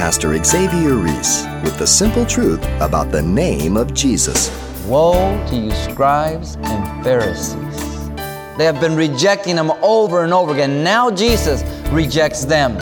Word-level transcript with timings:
Pastor 0.00 0.42
Xavier 0.42 0.94
Reese 0.94 1.44
with 1.62 1.76
the 1.78 1.86
simple 1.86 2.24
truth 2.24 2.64
about 2.80 3.12
the 3.12 3.20
name 3.20 3.76
of 3.76 3.92
Jesus. 3.92 4.48
Woe 4.86 5.12
to 5.48 5.54
you, 5.54 5.70
scribes 5.72 6.56
and 6.62 7.04
Pharisees! 7.04 8.08
They 8.56 8.64
have 8.64 8.80
been 8.80 8.96
rejecting 8.96 9.58
him 9.58 9.70
over 9.82 10.24
and 10.24 10.32
over 10.32 10.54
again. 10.54 10.82
Now 10.82 11.10
Jesus 11.10 11.62
rejects 11.90 12.46
them. 12.46 12.76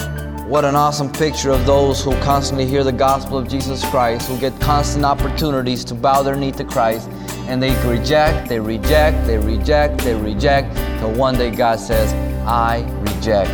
What 0.49 0.65
an 0.65 0.77
awesome 0.77 1.11
picture 1.11 1.51
of 1.51 1.67
those 1.67 2.05
who 2.05 2.13
constantly 2.21 2.67
hear 2.67 2.85
the 2.85 2.93
gospel 2.93 3.37
of 3.37 3.49
Jesus 3.49 3.85
Christ, 3.91 4.29
who 4.29 4.39
get 4.39 4.59
constant 4.61 5.05
opportunities 5.05 5.85
to 5.87 5.97
bow 5.97 6.23
their 6.23 6.37
knee 6.37 6.53
to 6.53 6.63
Christ, 6.63 7.09
and 7.49 7.61
they 7.61 7.75
reject, 7.85 8.49
they 8.49 8.61
reject, 8.61 9.27
they 9.27 9.39
reject, 9.39 9.99
they 10.03 10.15
reject, 10.15 10.73
till 11.01 11.11
one 11.15 11.35
day 11.35 11.51
God 11.51 11.81
says, 11.81 12.13
I 12.47 12.89
reject 13.01 13.51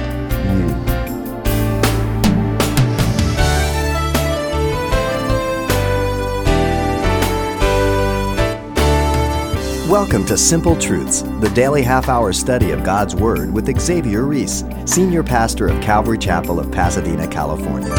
you. 0.53 0.74
Welcome 9.95 10.27
to 10.27 10.37
Simple 10.37 10.75
Truths, 10.75 11.23
the 11.39 11.53
daily 11.55 11.81
half 11.81 12.09
hour 12.09 12.33
study 12.33 12.73
of 12.73 12.83
God's 12.83 13.15
Word 13.15 13.55
with 13.55 13.81
Xavier 13.81 14.25
Reese, 14.25 14.65
Senior 14.87 15.23
Pastor 15.23 15.69
of 15.69 15.81
Calvary 15.81 16.19
Chapel 16.19 16.59
of 16.59 16.73
Pasadena, 16.73 17.29
California. 17.29 17.95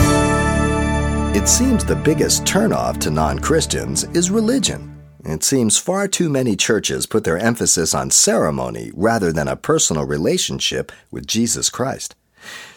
It 1.33 1.47
seems 1.47 1.85
the 1.85 1.95
biggest 1.95 2.43
turnoff 2.43 2.99
to 2.99 3.09
non 3.09 3.39
Christians 3.39 4.03
is 4.13 4.29
religion. 4.29 5.01
It 5.23 5.41
seems 5.45 5.77
far 5.77 6.09
too 6.09 6.29
many 6.29 6.57
churches 6.57 7.05
put 7.05 7.23
their 7.23 7.39
emphasis 7.39 7.93
on 7.93 8.11
ceremony 8.11 8.91
rather 8.93 9.31
than 9.31 9.47
a 9.47 9.55
personal 9.55 10.03
relationship 10.03 10.91
with 11.11 11.25
Jesus 11.25 11.69
Christ. 11.69 12.13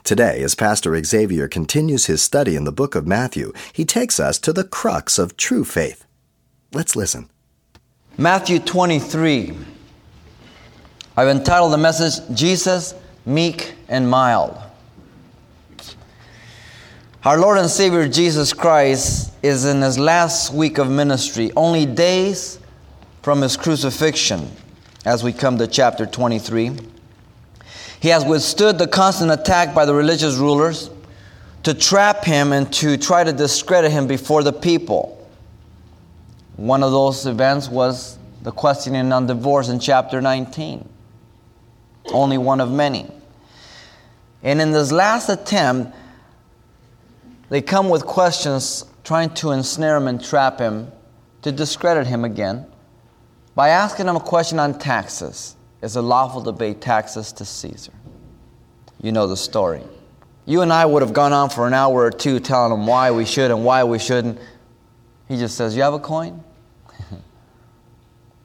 Today, 0.04 0.44
as 0.44 0.54
Pastor 0.54 0.96
Xavier 1.02 1.48
continues 1.48 2.06
his 2.06 2.22
study 2.22 2.54
in 2.54 2.62
the 2.62 2.70
book 2.70 2.94
of 2.94 3.04
Matthew, 3.04 3.52
he 3.72 3.84
takes 3.84 4.20
us 4.20 4.38
to 4.38 4.52
the 4.52 4.62
crux 4.62 5.18
of 5.18 5.36
true 5.36 5.64
faith. 5.64 6.04
Let's 6.72 6.94
listen. 6.94 7.30
Matthew 8.20 8.58
23. 8.58 9.56
I've 11.16 11.28
entitled 11.28 11.72
the 11.72 11.78
message, 11.78 12.14
Jesus, 12.36 12.92
Meek 13.24 13.74
and 13.88 14.10
Mild. 14.10 14.58
Our 17.24 17.38
Lord 17.38 17.58
and 17.58 17.70
Savior 17.70 18.08
Jesus 18.08 18.52
Christ 18.52 19.32
is 19.40 19.66
in 19.66 19.82
his 19.82 20.00
last 20.00 20.52
week 20.52 20.78
of 20.78 20.90
ministry, 20.90 21.52
only 21.54 21.86
days 21.86 22.58
from 23.22 23.40
his 23.40 23.56
crucifixion, 23.56 24.50
as 25.04 25.22
we 25.22 25.32
come 25.32 25.56
to 25.58 25.68
chapter 25.68 26.04
23. 26.04 26.72
He 28.00 28.08
has 28.08 28.24
withstood 28.24 28.78
the 28.78 28.88
constant 28.88 29.30
attack 29.30 29.76
by 29.76 29.84
the 29.84 29.94
religious 29.94 30.38
rulers 30.38 30.90
to 31.62 31.72
trap 31.72 32.24
him 32.24 32.52
and 32.52 32.72
to 32.72 32.96
try 32.96 33.22
to 33.22 33.32
discredit 33.32 33.92
him 33.92 34.08
before 34.08 34.42
the 34.42 34.52
people. 34.52 35.17
One 36.58 36.82
of 36.82 36.90
those 36.90 37.24
events 37.24 37.68
was 37.68 38.18
the 38.42 38.50
questioning 38.50 39.12
on 39.12 39.28
divorce 39.28 39.68
in 39.68 39.78
chapter 39.78 40.20
19. 40.20 40.88
Only 42.06 42.36
one 42.36 42.60
of 42.60 42.68
many. 42.68 43.08
And 44.42 44.60
in 44.60 44.72
this 44.72 44.90
last 44.90 45.28
attempt, 45.28 45.94
they 47.48 47.62
come 47.62 47.88
with 47.88 48.04
questions 48.04 48.84
trying 49.04 49.30
to 49.34 49.52
ensnare 49.52 49.98
him 49.98 50.08
and 50.08 50.22
trap 50.22 50.58
him 50.58 50.90
to 51.42 51.52
discredit 51.52 52.08
him 52.08 52.24
again 52.24 52.66
by 53.54 53.68
asking 53.68 54.08
him 54.08 54.16
a 54.16 54.20
question 54.20 54.58
on 54.58 54.76
taxes. 54.80 55.54
Is 55.80 55.94
it 55.94 56.00
lawful 56.00 56.42
to 56.42 56.52
pay 56.52 56.74
taxes 56.74 57.32
to 57.34 57.44
Caesar? 57.44 57.92
You 59.00 59.12
know 59.12 59.28
the 59.28 59.36
story. 59.36 59.84
You 60.44 60.62
and 60.62 60.72
I 60.72 60.86
would 60.86 61.02
have 61.02 61.12
gone 61.12 61.32
on 61.32 61.50
for 61.50 61.68
an 61.68 61.74
hour 61.74 62.02
or 62.02 62.10
two 62.10 62.40
telling 62.40 62.72
him 62.72 62.84
why 62.84 63.12
we 63.12 63.24
should 63.26 63.52
and 63.52 63.64
why 63.64 63.84
we 63.84 64.00
shouldn't. 64.00 64.40
He 65.28 65.36
just 65.36 65.56
says, 65.56 65.76
You 65.76 65.82
have 65.82 65.94
a 65.94 66.00
coin? 66.00 66.42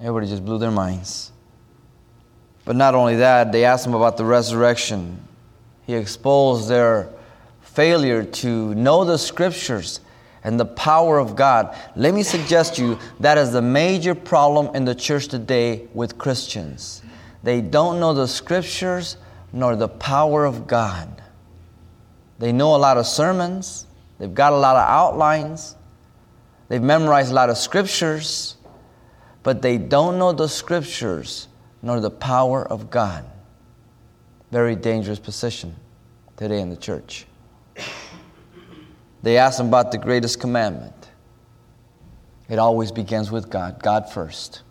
Everybody 0.04 0.28
just 0.28 0.44
blew 0.44 0.58
their 0.58 0.70
minds. 0.70 1.32
But 2.66 2.76
not 2.76 2.94
only 2.94 3.16
that, 3.16 3.54
they 3.54 3.64
asked 3.64 3.86
him 3.88 3.94
about 3.94 4.18
the 4.18 4.26
resurrection. 4.26 5.18
He 5.88 5.94
exposed 5.94 6.68
their 6.68 7.08
failure 7.62 8.24
to 8.24 8.76
know 8.76 9.06
the 9.06 9.18
scriptures 9.18 10.02
and 10.44 10.60
the 10.60 10.66
power 10.66 11.20
of 11.20 11.38
God. 11.38 11.74
Let 11.96 12.14
me 12.14 12.22
suggest 12.22 12.76
to 12.76 12.82
you 12.82 13.00
that 13.22 13.38
is 13.38 13.54
the 13.54 13.62
major 13.62 14.14
problem 14.14 14.76
in 14.76 14.84
the 14.84 14.94
church 14.94 15.30
today 15.30 15.88
with 15.94 16.18
Christians. 16.18 17.02
They 17.42 17.62
don't 17.62 18.02
know 18.02 18.14
the 18.14 18.28
scriptures 18.28 19.16
nor 19.54 19.78
the 19.78 19.88
power 19.88 20.44
of 20.44 20.68
God. 20.68 21.22
They 22.40 22.52
know 22.52 22.76
a 22.76 22.78
lot 22.78 22.98
of 22.98 23.08
sermons, 23.08 23.88
they've 24.20 24.34
got 24.34 24.52
a 24.52 24.58
lot 24.58 24.76
of 24.76 24.90
outlines, 24.90 25.78
they've 26.68 26.82
memorized 26.82 27.32
a 27.32 27.36
lot 27.36 27.50
of 27.50 27.58
scriptures, 27.58 28.58
but 29.44 29.62
they 29.62 29.78
don't 29.78 30.18
know 30.18 30.32
the 30.32 30.48
scriptures 30.48 31.48
nor 31.82 32.00
the 32.00 32.10
power 32.10 32.66
of 32.66 32.90
God. 32.90 33.26
Very 34.52 34.76
dangerous 34.76 35.20
position 35.20 35.76
today 36.38 36.60
in 36.60 36.70
the 36.70 36.78
church. 36.78 37.26
They 39.22 39.38
ask 39.38 39.58
them 39.58 39.68
about 39.68 39.92
the 39.92 39.98
greatest 39.98 40.40
commandment. 40.40 40.94
It 42.50 42.60
always 42.60 42.92
begins 42.92 43.32
with 43.32 43.50
God, 43.50 43.82
God 43.82 44.12
first. 44.12 44.62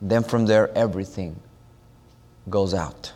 Then 0.00 0.22
from 0.22 0.46
there, 0.46 0.76
everything 0.76 1.40
goes 2.48 2.72
out. 2.72 3.12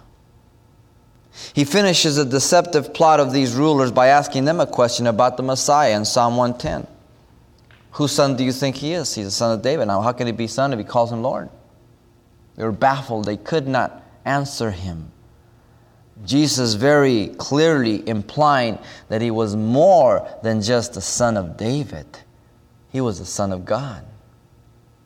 He 1.55 1.65
finishes 1.65 2.19
a 2.19 2.25
deceptive 2.25 2.93
plot 2.93 3.21
of 3.21 3.33
these 3.33 3.55
rulers 3.55 3.91
by 3.91 4.09
asking 4.09 4.45
them 4.45 4.61
a 4.61 4.67
question 4.67 5.07
about 5.07 5.37
the 5.37 5.43
Messiah 5.43 5.97
in 5.97 6.05
Psalm 6.05 6.37
110. 6.37 6.87
Whose 7.93 8.13
son 8.13 8.37
do 8.37 8.45
you 8.45 8.53
think 8.53 8.77
he 8.77 8.93
is? 8.93 9.15
He's 9.15 9.27
the 9.27 9.31
son 9.31 9.53
of 9.53 9.63
David. 9.63 9.87
Now, 9.87 10.01
how 10.01 10.13
can 10.13 10.27
he 10.27 10.33
be 10.33 10.47
son 10.47 10.73
if 10.73 10.79
he 10.79 10.85
calls 10.85 11.13
him 11.13 11.23
Lord? 11.23 11.51
They 12.57 12.65
were 12.65 12.73
baffled. 12.73 13.27
They 13.27 13.37
could 13.37 13.67
not 13.67 14.03
answer 14.25 14.71
him. 14.71 15.11
Jesus 16.25 16.75
very 16.75 17.29
clearly 17.39 18.07
implying 18.09 18.79
that 19.09 19.21
he 19.21 19.31
was 19.31 19.57
more 19.57 20.29
than 20.43 20.63
just 20.63 20.95
the 20.95 21.01
son 21.01 21.37
of 21.37 21.57
David, 21.57 22.07
he 22.91 23.01
was 23.01 23.19
the 23.19 23.25
son 23.27 23.53
of 23.53 23.65
God. 23.65 24.05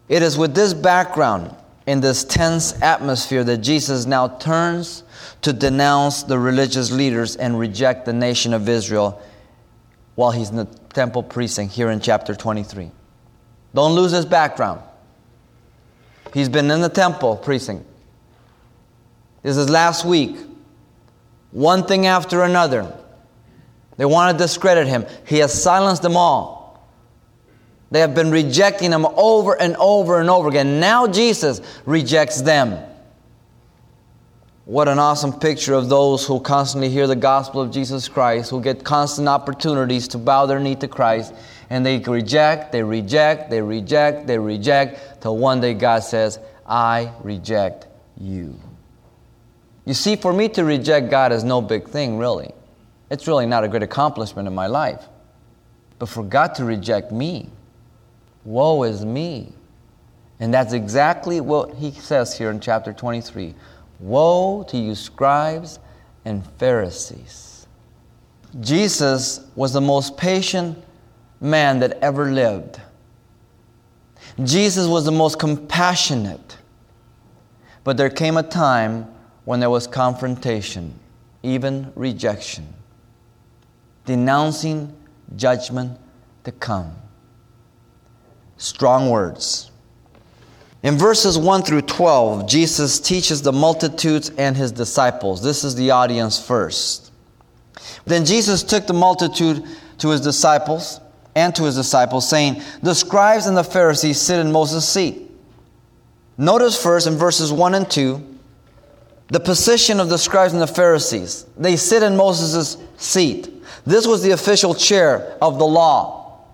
It 0.09 0.23
is 0.23 0.37
with 0.37 0.55
this 0.55 0.75
background, 0.75 1.55
in 1.87 2.01
this 2.01 2.23
tense 2.25 2.81
atmosphere, 2.83 3.45
that 3.45 3.59
Jesus 3.59 4.07
now 4.07 4.29
turns 4.29 5.05
to 5.43 5.53
denounce 5.53 6.23
the 6.23 6.39
religious 6.39 6.91
leaders 6.91 7.37
and 7.37 7.59
reject 7.59 8.05
the 8.05 8.13
nation 8.13 8.53
of 8.53 8.69
Israel 8.69 9.21
while 10.17 10.33
he's 10.33 10.51
in 10.51 10.57
the 10.57 10.65
temple 10.93 11.23
precinct 11.23 11.73
here 11.73 11.91
in 11.91 12.01
chapter 12.01 12.35
23. 12.35 12.91
Don't 13.75 13.95
lose 13.95 14.11
his 14.11 14.27
background. 14.27 14.81
He's 16.35 16.49
been 16.49 16.71
in 16.71 16.81
the 16.81 16.89
temple 16.89 17.37
precinct. 17.37 17.87
This 19.43 19.57
is 19.57 19.71
last 19.71 20.05
week. 20.05 20.37
One 21.53 21.87
thing 21.87 22.07
after 22.07 22.43
another. 22.43 22.93
They 23.97 24.05
want 24.05 24.37
to 24.37 24.45
discredit 24.45 24.89
him. 24.89 25.07
He 25.27 25.39
has 25.39 25.63
silenced 25.63 26.03
them 26.03 26.17
all. 26.17 26.91
They 27.91 28.01
have 28.01 28.15
been 28.15 28.31
rejecting 28.31 28.93
him 28.93 29.07
over 29.07 29.55
and 29.61 29.77
over 29.77 30.21
and 30.21 30.29
over 30.29 30.49
again. 30.49 30.81
Now 30.81 31.07
Jesus 31.07 31.61
rejects 31.85 32.43
them. 32.43 32.79
What 34.67 34.89
an 34.89 34.99
awesome 34.99 35.33
picture 35.33 35.75
of 35.75 35.89
those 35.89 36.27
who 36.27 36.41
constantly 36.41 36.91
hear 36.91 37.07
the 37.07 37.15
gospel 37.15 37.63
of 37.63 37.71
Jesus 37.71 38.09
Christ, 38.09 38.51
who 38.51 38.61
get 38.61 38.83
constant 38.83 39.29
opportunities 39.29 40.09
to 40.09 40.19
bow 40.19 40.47
their 40.47 40.59
knee 40.59 40.75
to 40.75 40.89
Christ, 40.89 41.33
and 41.71 41.87
they 41.87 42.01
reject, 42.01 42.73
they 42.73 42.83
reject, 42.83 43.49
they 43.49 43.63
reject, 43.63 44.27
they 44.27 44.41
reject, 44.41 45.23
till 45.23 45.37
one 45.37 45.61
day 45.61 45.73
God 45.73 46.01
says, 46.01 46.41
I 46.67 47.13
reject 47.23 47.87
you. 48.21 48.59
You 49.85 49.95
see, 49.95 50.17
for 50.17 50.33
me 50.33 50.49
to 50.49 50.65
reject 50.65 51.11
God 51.11 51.31
is 51.31 51.45
no 51.45 51.63
big 51.63 51.89
thing, 51.89 52.19
really. 52.19 52.51
It's 53.09 53.29
really 53.29 53.47
not 53.47 53.63
a 53.63 53.69
great 53.69 53.85
accomplishment 53.85 54.49
in 54.49 54.55
my 54.57 54.67
life. 54.67 55.07
But 56.01 56.09
for 56.09 56.25
God 56.25 56.57
to 56.57 56.65
reject 56.65 57.13
me, 57.13 57.51
woe 58.45 58.83
is 58.83 59.05
me. 59.05 59.53
And 60.41 60.53
that's 60.53 60.73
exactly 60.73 61.41
what 61.41 61.75
he 61.75 61.93
says 61.93 62.37
here 62.37 62.51
in 62.51 62.59
chapter 62.59 62.93
23. 62.93 63.55
Woe 63.99 64.65
to 64.65 64.77
you, 64.77 64.95
scribes 64.95 65.79
and 66.25 66.45
Pharisees. 66.59 67.67
Jesus 68.61 69.41
was 69.55 69.73
the 69.73 69.81
most 69.81 70.17
patient 70.17 70.83
man 71.41 71.79
that 71.81 71.99
ever 72.03 72.31
lived. 72.33 72.81
Jesus 74.43 74.87
was 74.87 75.05
the 75.05 75.13
most 75.13 75.39
compassionate. 75.39 76.59
But 77.85 77.97
there 77.97 78.11
came 78.11 78.37
a 78.37 78.43
time 78.43 79.07
when 79.45 79.61
there 79.61 79.71
was 79.71 79.87
confrontation, 79.87 80.99
even 81.43 81.93
rejection, 81.95 82.75
denouncing 84.05 84.95
judgment 85.37 85.99
to 86.45 86.53
come. 86.53 86.97
Strong 88.57 89.11
words. 89.11 89.71
In 90.87 90.97
verses 90.97 91.37
1 91.37 91.65
through 91.65 91.83
12, 91.83 92.49
Jesus 92.49 93.01
teaches 93.01 93.43
the 93.43 93.53
multitudes 93.53 94.31
and 94.39 94.57
his 94.57 94.71
disciples. 94.71 95.43
This 95.43 95.65
is 95.65 95.75
the 95.75 95.91
audience 95.91 96.41
first. 96.41 97.11
Then 98.05 98.25
Jesus 98.25 98.63
took 98.63 98.87
the 98.87 98.93
multitude 98.93 99.65
to 99.99 100.11
his 100.11 100.21
disciples 100.21 101.01
and 101.35 101.53
to 101.57 101.65
his 101.65 101.75
disciples, 101.75 102.29
saying, 102.29 102.63
The 102.85 102.95
scribes 102.95 103.49
and 103.49 103.57
the 103.57 103.65
Pharisees 103.65 104.21
sit 104.21 104.39
in 104.39 104.53
Moses' 104.53 104.89
seat. 104.89 105.29
Notice 106.39 106.81
first 106.81 107.09
in 107.09 107.15
verses 107.15 107.51
1 107.51 107.75
and 107.75 107.91
2 107.91 108.35
the 109.31 109.41
position 109.41 109.99
of 109.99 110.09
the 110.09 110.19
scribes 110.19 110.53
and 110.53 110.63
the 110.63 110.69
Pharisees. 110.69 111.47
They 111.59 111.75
sit 111.75 112.05
in 112.05 112.17
Moses' 112.17 112.77
seat. 112.97 113.53
This 113.85 114.07
was 114.07 114.23
the 114.23 114.31
official 114.31 114.73
chair 114.73 115.37
of 115.43 115.59
the 115.59 115.67
law. 115.67 116.45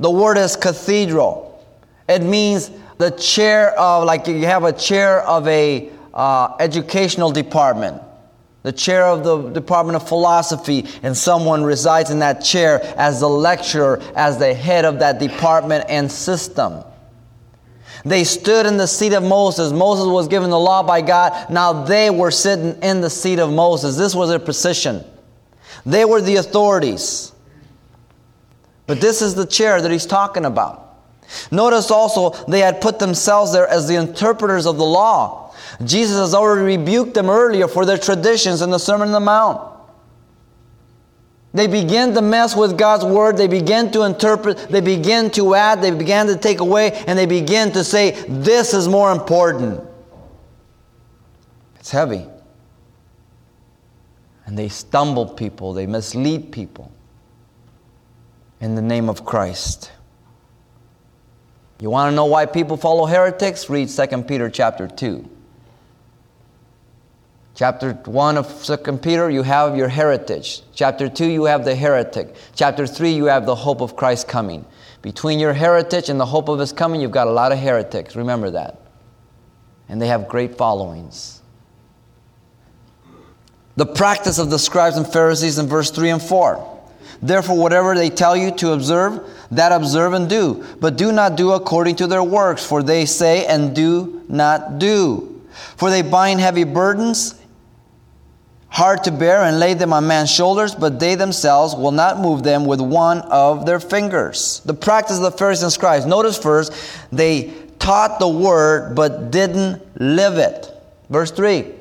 The 0.00 0.10
word 0.10 0.36
is 0.36 0.54
cathedral. 0.54 1.64
It 2.06 2.22
means 2.22 2.70
the 2.98 3.10
chair 3.10 3.70
of, 3.78 4.04
like 4.04 4.26
you 4.26 4.46
have 4.46 4.64
a 4.64 4.72
chair 4.72 5.20
of 5.22 5.46
a 5.48 5.90
uh, 6.12 6.56
educational 6.60 7.30
department, 7.30 8.00
the 8.62 8.72
chair 8.72 9.06
of 9.06 9.24
the 9.24 9.50
Department 9.50 9.96
of 9.96 10.08
Philosophy, 10.08 10.86
and 11.02 11.16
someone 11.16 11.64
resides 11.64 12.10
in 12.10 12.20
that 12.20 12.44
chair 12.44 12.80
as 12.96 13.20
the 13.20 13.28
lecturer, 13.28 14.00
as 14.16 14.38
the 14.38 14.54
head 14.54 14.84
of 14.84 15.00
that 15.00 15.18
department 15.18 15.84
and 15.88 16.10
system. 16.10 16.84
They 18.04 18.24
stood 18.24 18.66
in 18.66 18.76
the 18.76 18.86
seat 18.86 19.14
of 19.14 19.22
Moses. 19.22 19.72
Moses 19.72 20.06
was 20.06 20.28
given 20.28 20.50
the 20.50 20.58
law 20.58 20.82
by 20.82 21.00
God. 21.00 21.50
Now 21.50 21.84
they 21.84 22.10
were 22.10 22.30
sitting 22.30 22.80
in 22.82 23.00
the 23.00 23.08
seat 23.08 23.38
of 23.38 23.50
Moses. 23.50 23.96
This 23.96 24.14
was 24.14 24.28
their 24.28 24.38
position. 24.38 25.02
They 25.86 26.04
were 26.04 26.20
the 26.20 26.36
authorities. 26.36 27.32
But 28.86 29.00
this 29.00 29.22
is 29.22 29.34
the 29.34 29.46
chair 29.46 29.80
that 29.80 29.90
he's 29.90 30.04
talking 30.06 30.44
about. 30.44 30.83
Notice 31.50 31.90
also 31.90 32.30
they 32.46 32.60
had 32.60 32.80
put 32.80 32.98
themselves 32.98 33.52
there 33.52 33.68
as 33.68 33.88
the 33.88 33.96
interpreters 33.96 34.66
of 34.66 34.76
the 34.76 34.84
law. 34.84 35.54
Jesus 35.84 36.16
has 36.18 36.34
already 36.34 36.76
rebuked 36.76 37.14
them 37.14 37.30
earlier 37.30 37.68
for 37.68 37.84
their 37.84 37.98
traditions 37.98 38.62
in 38.62 38.70
the 38.70 38.78
Sermon 38.78 39.08
on 39.08 39.12
the 39.12 39.20
Mount. 39.20 39.72
They 41.52 41.68
begin 41.68 42.14
to 42.14 42.22
mess 42.22 42.56
with 42.56 42.76
God's 42.76 43.04
word. 43.04 43.36
They 43.36 43.46
begin 43.46 43.92
to 43.92 44.02
interpret. 44.02 44.58
They 44.58 44.80
begin 44.80 45.30
to 45.32 45.54
add. 45.54 45.82
They 45.82 45.92
begin 45.92 46.26
to 46.26 46.36
take 46.36 46.58
away. 46.58 46.92
And 47.06 47.16
they 47.16 47.26
begin 47.26 47.70
to 47.72 47.84
say, 47.84 48.10
this 48.28 48.74
is 48.74 48.88
more 48.88 49.12
important. 49.12 49.80
It's 51.78 51.92
heavy. 51.92 52.26
And 54.46 54.58
they 54.58 54.68
stumble 54.68 55.26
people. 55.26 55.72
They 55.74 55.86
mislead 55.86 56.50
people 56.50 56.90
in 58.60 58.74
the 58.74 58.82
name 58.82 59.08
of 59.08 59.24
Christ. 59.24 59.92
You 61.84 61.90
want 61.90 62.10
to 62.10 62.16
know 62.16 62.24
why 62.24 62.46
people 62.46 62.78
follow 62.78 63.04
heretics? 63.04 63.68
Read 63.68 63.90
2 63.90 64.22
Peter 64.22 64.48
chapter 64.48 64.88
2. 64.88 65.28
Chapter 67.54 67.92
1 67.92 68.38
of 68.38 68.64
2 68.64 68.76
Peter, 68.96 69.28
you 69.28 69.42
have 69.42 69.76
your 69.76 69.88
heritage. 69.88 70.62
Chapter 70.74 71.10
2, 71.10 71.26
you 71.26 71.44
have 71.44 71.66
the 71.66 71.74
heretic. 71.74 72.36
Chapter 72.54 72.86
3, 72.86 73.10
you 73.12 73.26
have 73.26 73.44
the 73.44 73.54
hope 73.54 73.82
of 73.82 73.96
Christ 73.96 74.26
coming. 74.28 74.64
Between 75.02 75.38
your 75.38 75.52
heritage 75.52 76.08
and 76.08 76.18
the 76.18 76.24
hope 76.24 76.48
of 76.48 76.58
his 76.58 76.72
coming, 76.72 77.02
you've 77.02 77.10
got 77.10 77.26
a 77.26 77.32
lot 77.32 77.52
of 77.52 77.58
heretics. 77.58 78.16
Remember 78.16 78.48
that. 78.48 78.80
And 79.90 80.00
they 80.00 80.06
have 80.06 80.26
great 80.26 80.56
followings. 80.56 81.42
The 83.76 83.84
practice 83.84 84.38
of 84.38 84.48
the 84.48 84.58
scribes 84.58 84.96
and 84.96 85.06
Pharisees 85.06 85.58
in 85.58 85.66
verse 85.66 85.90
3 85.90 86.08
and 86.08 86.22
4. 86.22 86.80
Therefore, 87.20 87.58
whatever 87.58 87.94
they 87.94 88.08
tell 88.08 88.34
you 88.34 88.52
to 88.52 88.72
observe, 88.72 89.20
that 89.56 89.72
observe 89.72 90.12
and 90.12 90.28
do. 90.28 90.64
But 90.80 90.96
do 90.96 91.12
not 91.12 91.36
do 91.36 91.52
according 91.52 91.96
to 91.96 92.06
their 92.06 92.22
works, 92.22 92.64
for 92.64 92.82
they 92.82 93.06
say 93.06 93.46
and 93.46 93.74
do 93.74 94.22
not 94.28 94.78
do. 94.78 95.42
For 95.76 95.90
they 95.90 96.02
bind 96.02 96.40
heavy 96.40 96.64
burdens 96.64 97.34
hard 98.74 99.04
to 99.04 99.12
bear 99.12 99.42
and 99.42 99.60
lay 99.60 99.72
them 99.72 99.92
on 99.92 100.04
man's 100.08 100.32
shoulders, 100.32 100.74
but 100.74 100.98
they 100.98 101.14
themselves 101.14 101.76
will 101.76 101.92
not 101.92 102.18
move 102.18 102.42
them 102.42 102.66
with 102.66 102.80
one 102.80 103.20
of 103.20 103.66
their 103.66 103.78
fingers. 103.78 104.60
The 104.64 104.74
practice 104.74 105.16
of 105.16 105.22
the 105.22 105.30
Pharisees 105.30 105.62
and 105.62 105.72
scribes. 105.72 106.06
Notice 106.06 106.36
first, 106.36 106.72
they 107.12 107.54
taught 107.78 108.18
the 108.18 108.26
word 108.26 108.96
but 108.96 109.30
didn't 109.30 110.00
live 110.00 110.38
it. 110.38 110.68
Verse 111.08 111.30
3. 111.30 111.72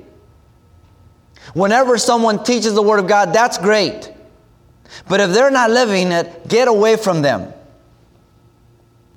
Whenever 1.55 1.97
someone 1.97 2.43
teaches 2.43 2.75
the 2.75 2.83
word 2.83 2.99
of 2.99 3.07
God, 3.07 3.33
that's 3.33 3.57
great. 3.57 4.11
But 5.09 5.19
if 5.19 5.31
they're 5.31 5.49
not 5.49 5.71
living 5.71 6.11
it, 6.11 6.47
get 6.47 6.67
away 6.67 6.95
from 6.95 7.23
them. 7.23 7.51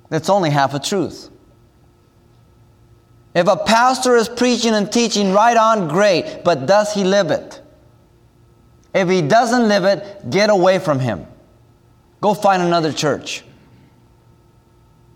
That's 0.09 0.29
only 0.29 0.49
half 0.49 0.73
a 0.73 0.79
truth. 0.79 1.29
If 3.33 3.47
a 3.47 3.57
pastor 3.57 4.15
is 4.15 4.29
preaching 4.29 4.73
and 4.73 4.91
teaching 4.91 5.31
right 5.31 5.55
on, 5.55 5.87
great, 5.87 6.41
but 6.43 6.65
does 6.65 6.93
he 6.93 7.03
live 7.03 7.29
it? 7.29 7.61
If 8.93 9.09
he 9.09 9.21
doesn't 9.21 9.67
live 9.67 9.83
it, 9.83 10.29
get 10.29 10.49
away 10.49 10.79
from 10.79 10.99
him. 10.99 11.27
Go 12.19 12.33
find 12.33 12.63
another 12.63 12.91
church. 12.91 13.43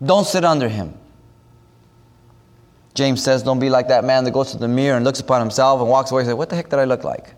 Don't 0.04 0.26
sit 0.26 0.44
under 0.44 0.68
him. 0.68 0.94
James 2.94 3.22
says, 3.22 3.42
Don't 3.42 3.58
be 3.58 3.70
like 3.70 3.88
that 3.88 4.04
man 4.04 4.24
that 4.24 4.32
goes 4.32 4.52
to 4.52 4.58
the 4.58 4.68
mirror 4.68 4.96
and 4.96 5.04
looks 5.04 5.20
upon 5.20 5.40
himself 5.40 5.80
and 5.80 5.88
walks 5.88 6.10
away 6.10 6.20
and 6.20 6.28
says, 6.28 6.34
What 6.34 6.50
the 6.50 6.56
heck 6.56 6.68
did 6.68 6.78
I 6.78 6.84
look 6.84 7.04
like? 7.04 7.34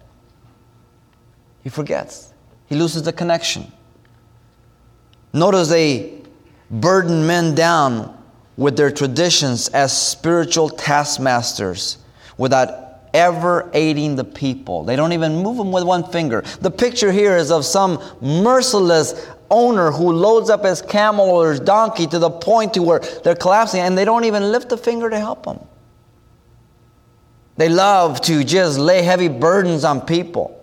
He 1.63 1.71
forgets. 1.71 2.35
He 2.67 2.75
loses 2.75 3.03
the 3.03 3.13
connection. 3.13 3.71
Notice 5.33 5.69
they 5.69 6.24
burden 6.71 7.27
men 7.27 7.55
down 7.55 8.17
with 8.57 8.77
their 8.77 8.91
traditions 8.91 9.69
as 9.69 9.97
spiritual 9.97 10.69
taskmasters 10.69 11.99
without 12.39 12.85
ever 13.13 13.71
aiding 13.73 14.17
the 14.17 14.25
people. 14.25 14.85
They 14.85 14.97
don't 14.97 15.13
even 15.13 15.37
move 15.43 15.57
them 15.57 15.73
with 15.73 15.85
one 15.85 16.05
finger. 16.11 16.43
The 16.61 16.71
picture 16.71 17.13
here 17.13 17.37
is 17.37 17.51
of 17.51 17.65
some 17.65 18.03
merciless 18.21 19.29
owner 19.51 19.93
who 19.93 20.13
loads 20.13 20.51
up 20.51 20.65
his 20.65 20.83
camel 20.83 21.31
or 21.31 21.51
his 21.51 21.61
donkey 21.61 22.07
to 22.09 22.19
the 22.19 22.31
point 22.31 22.75
to 22.75 22.83
where 22.83 22.99
they're 22.99 23.37
collapsing 23.37 23.81
and 23.81 23.97
they 23.97 24.05
don't 24.05 24.25
even 24.25 24.51
lift 24.51 24.73
a 24.73 24.77
finger 24.77 25.09
to 25.09 25.19
help 25.19 25.45
them. 25.45 25.61
They 27.57 27.69
love 27.69 28.21
to 28.23 28.43
just 28.43 28.79
lay 28.79 29.03
heavy 29.03 29.29
burdens 29.29 29.85
on 29.85 30.01
people. 30.01 30.61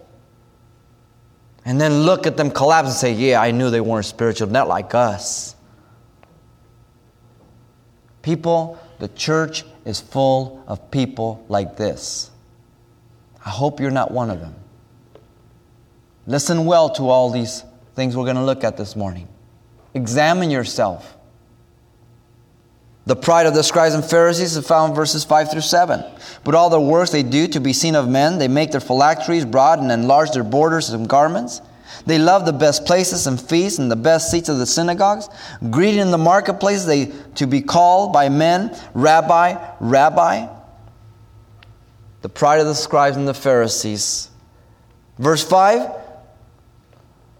And 1.64 1.80
then 1.80 2.02
look 2.02 2.26
at 2.26 2.38
them 2.38 2.52
collapse 2.52 2.90
and 2.90 2.98
say, 2.98 3.14
Yeah, 3.14 3.40
I 3.40 3.52
knew 3.52 3.70
they 3.70 3.82
weren't 3.82 4.06
spiritual, 4.06 4.50
not 4.50 4.68
like 4.68 4.96
us. 4.96 5.56
People, 8.22 8.80
the 9.00 9.08
church 9.10 9.64
is 9.86 10.00
full 10.00 10.64
of 10.68 10.92
people 10.92 11.44
like 11.50 11.78
this. 11.78 12.30
I 13.46 13.50
hope 13.50 13.80
you're 13.80 13.92
not 13.92 14.12
one 14.12 14.30
of 14.30 14.40
them. 14.40 14.56
Listen 16.28 16.66
well 16.66 16.90
to 16.92 17.10
all 17.10 17.32
these 17.32 17.64
things 17.96 18.16
we're 18.16 18.26
going 18.26 18.36
to 18.36 18.44
look 18.44 18.64
at 18.64 18.78
this 18.78 18.96
morning. 18.96 19.28
Examine 19.94 20.52
yourself. 20.52 21.18
The 23.08 23.16
pride 23.16 23.48
of 23.48 23.56
the 23.56 23.64
scribes 23.64 23.96
and 23.96 24.06
Pharisees 24.06 24.56
is 24.56 24.68
found 24.68 24.92
in 24.92 24.96
verses 24.96 25.26
5 25.26 25.52
through 25.52 25.62
7. 25.62 26.04
But 26.44 26.54
all 26.54 26.70
the 26.70 26.80
works 26.80 27.10
they 27.10 27.24
do 27.24 27.48
to 27.48 27.60
be 27.60 27.74
seen 27.74 27.96
of 27.96 28.08
men, 28.08 28.38
they 28.38 28.48
make 28.48 28.72
their 28.72 28.80
phylacteries 28.80 29.44
broad 29.44 29.80
and 29.80 29.92
enlarge 29.92 30.32
their 30.32 30.44
borders 30.44 30.92
and 30.92 31.10
garments. 31.10 31.62
They 32.06 32.18
love 32.18 32.46
the 32.46 32.54
best 32.54 32.86
places 32.86 33.28
and 33.28 33.40
feasts 33.40 33.80
and 33.80 33.92
the 33.92 33.96
best 33.96 34.32
seats 34.32 34.50
of 34.50 34.58
the 34.58 34.66
synagogues. 34.66 35.30
Greeting 35.70 36.02
in 36.02 36.12
the 36.12 36.18
marketplace 36.18 36.86
they 36.86 37.12
to 37.36 37.48
be 37.48 37.62
called 37.62 38.14
by 38.14 38.30
men, 38.30 38.76
Rabbi, 38.94 39.56
Rabbi 39.80 40.48
the 42.22 42.30
pride 42.30 42.60
of 42.60 42.68
the 42.68 42.76
scribes 42.76 43.18
and 43.18 43.28
the 43.28 43.34
Pharisees. 43.34 44.30
Verse 45.18 45.44
5 45.44 45.98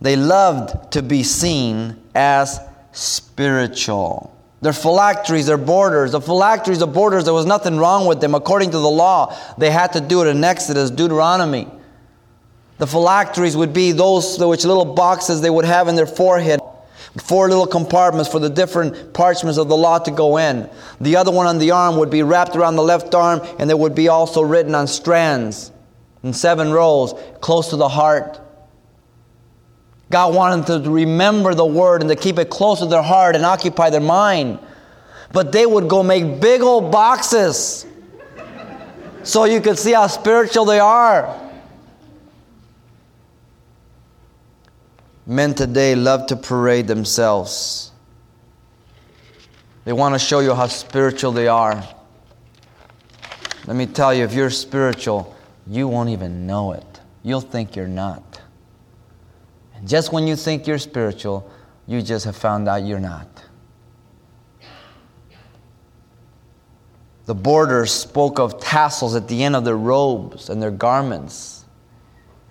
they 0.02 0.16
loved 0.16 0.94
to 0.94 1.04
be 1.04 1.22
seen 1.22 1.96
as 2.16 2.60
spiritual. 2.92 4.36
Their 4.62 4.74
phylacteries, 4.74 5.46
their 5.46 5.58
borders, 5.58 6.14
the 6.14 6.22
phylacteries, 6.22 6.80
the 6.80 6.88
borders, 6.88 7.26
there 7.26 7.36
was 7.36 7.46
nothing 7.46 7.78
wrong 7.78 8.08
with 8.08 8.20
them. 8.20 8.34
According 8.34 8.72
to 8.72 8.80
the 8.80 8.90
law, 8.90 9.38
they 9.60 9.70
had 9.70 9.94
to 9.94 10.02
do 10.02 10.24
it 10.24 10.28
in 10.28 10.44
Exodus, 10.44 10.90
Deuteronomy. 10.90 11.68
The 12.82 12.88
phylacteries 12.88 13.56
would 13.56 13.74
be 13.74 13.92
those 13.92 14.40
which 14.40 14.66
little 14.66 14.86
boxes 14.86 15.40
they 15.40 15.52
would 15.52 15.66
have 15.66 15.88
in 15.88 15.96
their 15.96 16.08
forehead 16.08 16.60
Four 17.20 17.48
little 17.48 17.68
compartments 17.68 18.32
for 18.32 18.40
the 18.40 18.50
different 18.50 19.14
parchments 19.14 19.60
of 19.60 19.68
the 19.68 19.78
law 19.78 20.00
to 20.00 20.10
go 20.10 20.38
in. 20.38 20.68
The 21.00 21.18
other 21.18 21.30
one 21.30 21.46
on 21.46 21.60
the 21.60 21.72
arm 21.72 21.98
would 21.98 22.10
be 22.10 22.24
wrapped 22.24 22.56
around 22.56 22.78
the 22.78 22.84
left 22.84 23.14
arm, 23.14 23.42
and 23.60 23.70
there 23.70 23.78
would 23.78 23.94
be 23.94 24.08
also 24.08 24.42
written 24.42 24.74
on 24.74 24.88
strands 24.88 25.72
in 26.24 26.34
seven 26.34 26.72
rows 26.72 27.14
close 27.40 27.70
to 27.70 27.76
the 27.76 27.88
heart. 27.88 28.40
God 30.10 30.34
wanted 30.34 30.66
them 30.66 30.84
to 30.86 30.90
remember 30.90 31.54
the 31.54 31.66
word 31.66 32.02
and 32.02 32.10
to 32.10 32.16
keep 32.16 32.40
it 32.40 32.50
close 32.50 32.80
to 32.80 32.88
their 32.88 33.04
heart 33.04 33.36
and 33.36 33.46
occupy 33.46 33.92
their 33.92 34.02
mind. 34.02 34.58
But 35.32 35.52
they 35.52 35.68
would 35.68 35.88
go 35.88 36.02
make 36.02 36.42
big 36.42 36.62
old 36.62 36.92
boxes 36.92 37.86
so 39.22 39.44
you 39.44 39.62
could 39.62 39.78
see 39.78 39.92
how 39.92 40.08
spiritual 40.08 40.66
they 40.66 40.80
are. 40.80 41.51
Men 45.26 45.54
today 45.54 45.96
love 45.96 46.28
to 46.28 46.36
parade 46.36 46.88
themselves. 46.88 47.92
They 49.86 49.94
want 49.94 50.16
to 50.16 50.20
show 50.20 50.40
you 50.40 50.54
how 50.54 50.68
spiritual 50.68 51.32
they 51.32 51.48
are. 51.48 51.84
Let 53.68 53.76
me 53.76 53.86
tell 53.86 54.14
you, 54.14 54.24
if 54.24 54.34
you're 54.34 54.50
spiritual, 54.50 55.36
you 55.68 55.88
won't 55.88 56.10
even 56.10 56.48
know 56.48 56.72
it. 56.74 57.00
You'll 57.24 57.42
think 57.42 57.76
you're 57.76 57.88
not. 57.88 58.42
And 59.76 59.88
Just 59.88 60.12
when 60.12 60.28
you 60.28 60.36
think 60.36 60.68
you're 60.68 60.80
spiritual, 60.80 61.50
you 61.88 62.02
just 62.02 62.26
have 62.26 62.36
found 62.36 62.68
out 62.68 62.84
you're 62.84 63.00
not. 63.00 63.28
The 67.26 67.36
borders 67.36 67.92
spoke 67.92 68.40
of 68.40 68.60
tassels 68.60 69.16
at 69.16 69.28
the 69.28 69.44
end 69.44 69.56
of 69.56 69.64
their 69.64 69.78
robes 69.78 70.50
and 70.50 70.62
their 70.62 70.72
garments. 70.72 71.61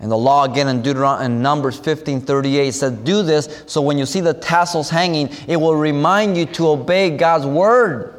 And 0.00 0.10
the 0.10 0.16
law 0.16 0.44
again 0.44 0.68
in 0.68 0.80
Deuteronomy 0.80 1.26
in 1.26 1.42
Numbers 1.42 1.78
15:38 1.78 2.74
says, 2.74 2.92
"Do 2.92 3.22
this 3.22 3.48
so 3.66 3.82
when 3.82 3.98
you 3.98 4.06
see 4.06 4.20
the 4.20 4.32
tassels 4.32 4.88
hanging, 4.88 5.28
it 5.46 5.60
will 5.60 5.76
remind 5.76 6.38
you 6.38 6.46
to 6.46 6.70
obey 6.70 7.10
God's 7.10 7.46
word." 7.46 8.14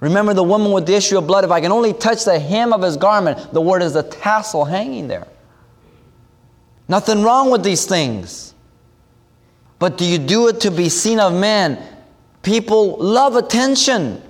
Remember 0.00 0.34
the 0.34 0.44
woman 0.44 0.72
with 0.72 0.86
the 0.86 0.94
issue 0.94 1.18
of 1.18 1.26
blood, 1.26 1.44
if 1.44 1.50
I 1.50 1.60
can 1.60 1.72
only 1.72 1.92
touch 1.92 2.24
the 2.24 2.38
hem 2.38 2.72
of 2.72 2.82
his 2.82 2.96
garment, 2.96 3.52
the 3.52 3.60
word 3.60 3.82
is 3.82 3.94
the 3.94 4.02
tassel 4.02 4.64
hanging 4.64 5.08
there. 5.08 5.26
Nothing 6.88 7.22
wrong 7.22 7.50
with 7.50 7.62
these 7.62 7.84
things. 7.84 8.54
But 9.78 9.98
do 9.98 10.04
you 10.04 10.18
do 10.18 10.48
it 10.48 10.60
to 10.60 10.70
be 10.70 10.88
seen 10.88 11.20
of 11.20 11.32
men? 11.32 11.78
People 12.42 12.96
love 12.98 13.36
attention. 13.36 14.22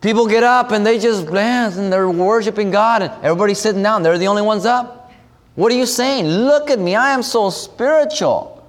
People 0.00 0.26
get 0.26 0.42
up 0.42 0.72
and 0.72 0.86
they 0.86 0.98
just 0.98 1.30
dance 1.30 1.76
and 1.76 1.92
they're 1.92 2.10
worshiping 2.10 2.70
God 2.70 3.02
and 3.02 3.12
everybody's 3.22 3.58
sitting 3.58 3.82
down. 3.82 4.02
They're 4.02 4.18
the 4.18 4.28
only 4.28 4.42
ones 4.42 4.66
up. 4.66 5.01
What 5.54 5.70
are 5.70 5.76
you 5.76 5.86
saying? 5.86 6.26
Look 6.26 6.70
at 6.70 6.78
me. 6.78 6.94
I 6.94 7.12
am 7.12 7.22
so 7.22 7.50
spiritual. 7.50 8.66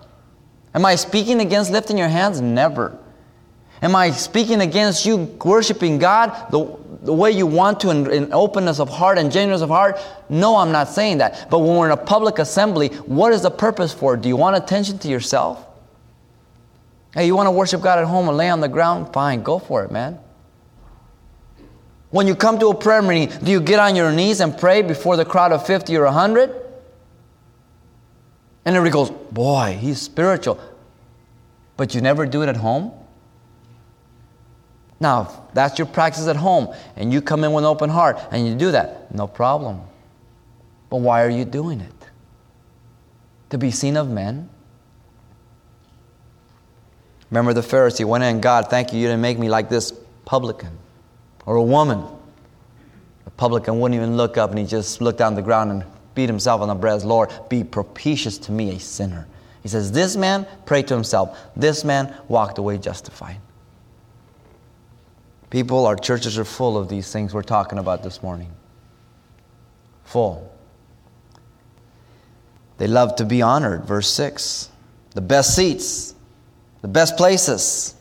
Am 0.75 0.85
I 0.85 0.95
speaking 0.95 1.39
against 1.39 1.71
lifting 1.71 1.97
your 1.97 2.09
hands? 2.09 2.41
Never. 2.41 2.97
Am 3.81 3.95
I 3.95 4.11
speaking 4.11 4.61
against 4.61 5.05
you 5.05 5.17
worshiping 5.43 5.97
God 5.97 6.29
the, 6.51 6.77
the 7.03 7.13
way 7.13 7.31
you 7.31 7.45
want 7.45 7.79
to 7.81 7.89
in, 7.89 8.09
in 8.11 8.33
openness 8.33 8.79
of 8.79 8.89
heart 8.89 9.17
and 9.17 9.31
genuineness 9.31 9.61
of 9.61 9.69
heart? 9.69 9.99
No, 10.29 10.55
I'm 10.57 10.71
not 10.71 10.89
saying 10.89 11.19
that. 11.19 11.49
But 11.49 11.59
when 11.59 11.75
we're 11.75 11.87
in 11.87 11.91
a 11.91 11.97
public 11.97 12.39
assembly, 12.39 12.89
what 13.05 13.33
is 13.33 13.41
the 13.41 13.51
purpose 13.51 13.93
for? 13.93 14.17
Do 14.17 14.29
you 14.29 14.37
want 14.37 14.55
attention 14.55 14.99
to 14.99 15.07
yourself? 15.07 15.65
Hey, 17.13 17.27
you 17.27 17.35
want 17.35 17.47
to 17.47 17.51
worship 17.51 17.81
God 17.81 17.99
at 17.99 18.05
home 18.05 18.27
and 18.27 18.37
lay 18.37 18.49
on 18.49 18.59
the 18.59 18.69
ground? 18.69 19.13
Fine, 19.13 19.43
go 19.43 19.59
for 19.59 19.83
it, 19.83 19.91
man. 19.91 20.17
When 22.09 22.25
you 22.25 22.35
come 22.35 22.57
to 22.59 22.69
a 22.69 22.75
prayer 22.75 23.01
meeting, 23.01 23.37
do 23.43 23.51
you 23.51 23.59
get 23.59 23.79
on 23.79 23.95
your 23.95 24.11
knees 24.11 24.39
and 24.39 24.57
pray 24.57 24.81
before 24.81 25.17
the 25.17 25.25
crowd 25.25 25.51
of 25.51 25.65
50 25.65 25.95
or 25.97 26.05
100? 26.05 26.62
And 28.65 28.75
everybody 28.75 28.93
goes, 28.93 29.09
Boy, 29.31 29.77
he's 29.79 30.01
spiritual. 30.01 30.59
But 31.75 31.95
you 31.95 32.01
never 32.01 32.25
do 32.25 32.43
it 32.43 32.49
at 32.49 32.57
home? 32.57 32.91
Now, 34.99 35.47
that's 35.53 35.77
your 35.77 35.85
practice 35.85 36.27
at 36.27 36.37
home 36.37 36.73
and 36.95 37.11
you 37.11 37.21
come 37.21 37.43
in 37.43 37.51
with 37.51 37.65
an 37.65 37.69
open 37.69 37.89
heart 37.89 38.19
and 38.31 38.47
you 38.47 38.55
do 38.55 38.71
that, 38.71 39.13
no 39.13 39.27
problem. 39.27 39.81
But 40.89 40.97
why 40.97 41.23
are 41.23 41.29
you 41.29 41.43
doing 41.43 41.81
it? 41.81 41.91
To 43.49 43.57
be 43.57 43.69
seen 43.69 43.97
of 43.97 44.09
men? 44.09 44.49
Remember 47.29 47.53
the 47.53 47.61
Pharisee 47.61 48.05
went 48.05 48.23
in, 48.23 48.39
God, 48.39 48.69
thank 48.69 48.93
you, 48.93 48.99
you 48.99 49.07
didn't 49.07 49.21
make 49.21 49.37
me 49.37 49.49
like 49.49 49.67
this 49.67 49.91
publican 50.23 50.77
or 51.45 51.57
a 51.57 51.63
woman. 51.63 52.01
The 53.25 53.31
publican 53.31 53.81
wouldn't 53.81 53.99
even 53.99 54.15
look 54.15 54.37
up 54.37 54.51
and 54.51 54.59
he 54.59 54.65
just 54.65 55.01
looked 55.01 55.17
down 55.17 55.35
the 55.35 55.41
ground 55.41 55.71
and 55.71 55.83
beat 56.15 56.29
himself 56.29 56.61
on 56.61 56.67
the 56.67 56.75
breast. 56.75 57.05
Lord, 57.05 57.31
be 57.49 57.63
propitious 57.63 58.37
to 58.39 58.51
me, 58.51 58.75
a 58.75 58.79
sinner. 58.79 59.27
He 59.61 59.69
says, 59.69 59.91
This 59.91 60.15
man 60.15 60.45
prayed 60.65 60.87
to 60.89 60.93
himself. 60.93 61.37
This 61.55 61.83
man 61.83 62.15
walked 62.27 62.57
away 62.57 62.77
justified. 62.77 63.37
People, 65.49 65.85
our 65.85 65.95
churches 65.95 66.37
are 66.37 66.45
full 66.45 66.77
of 66.77 66.89
these 66.89 67.11
things 67.11 67.33
we're 67.33 67.43
talking 67.43 67.77
about 67.77 68.03
this 68.03 68.23
morning. 68.23 68.51
Full. 70.05 70.51
They 72.77 72.87
love 72.87 73.15
to 73.17 73.25
be 73.25 73.41
honored, 73.41 73.85
verse 73.85 74.09
6. 74.09 74.69
The 75.11 75.21
best 75.21 75.55
seats, 75.55 76.15
the 76.81 76.87
best 76.87 77.17
places. 77.17 77.95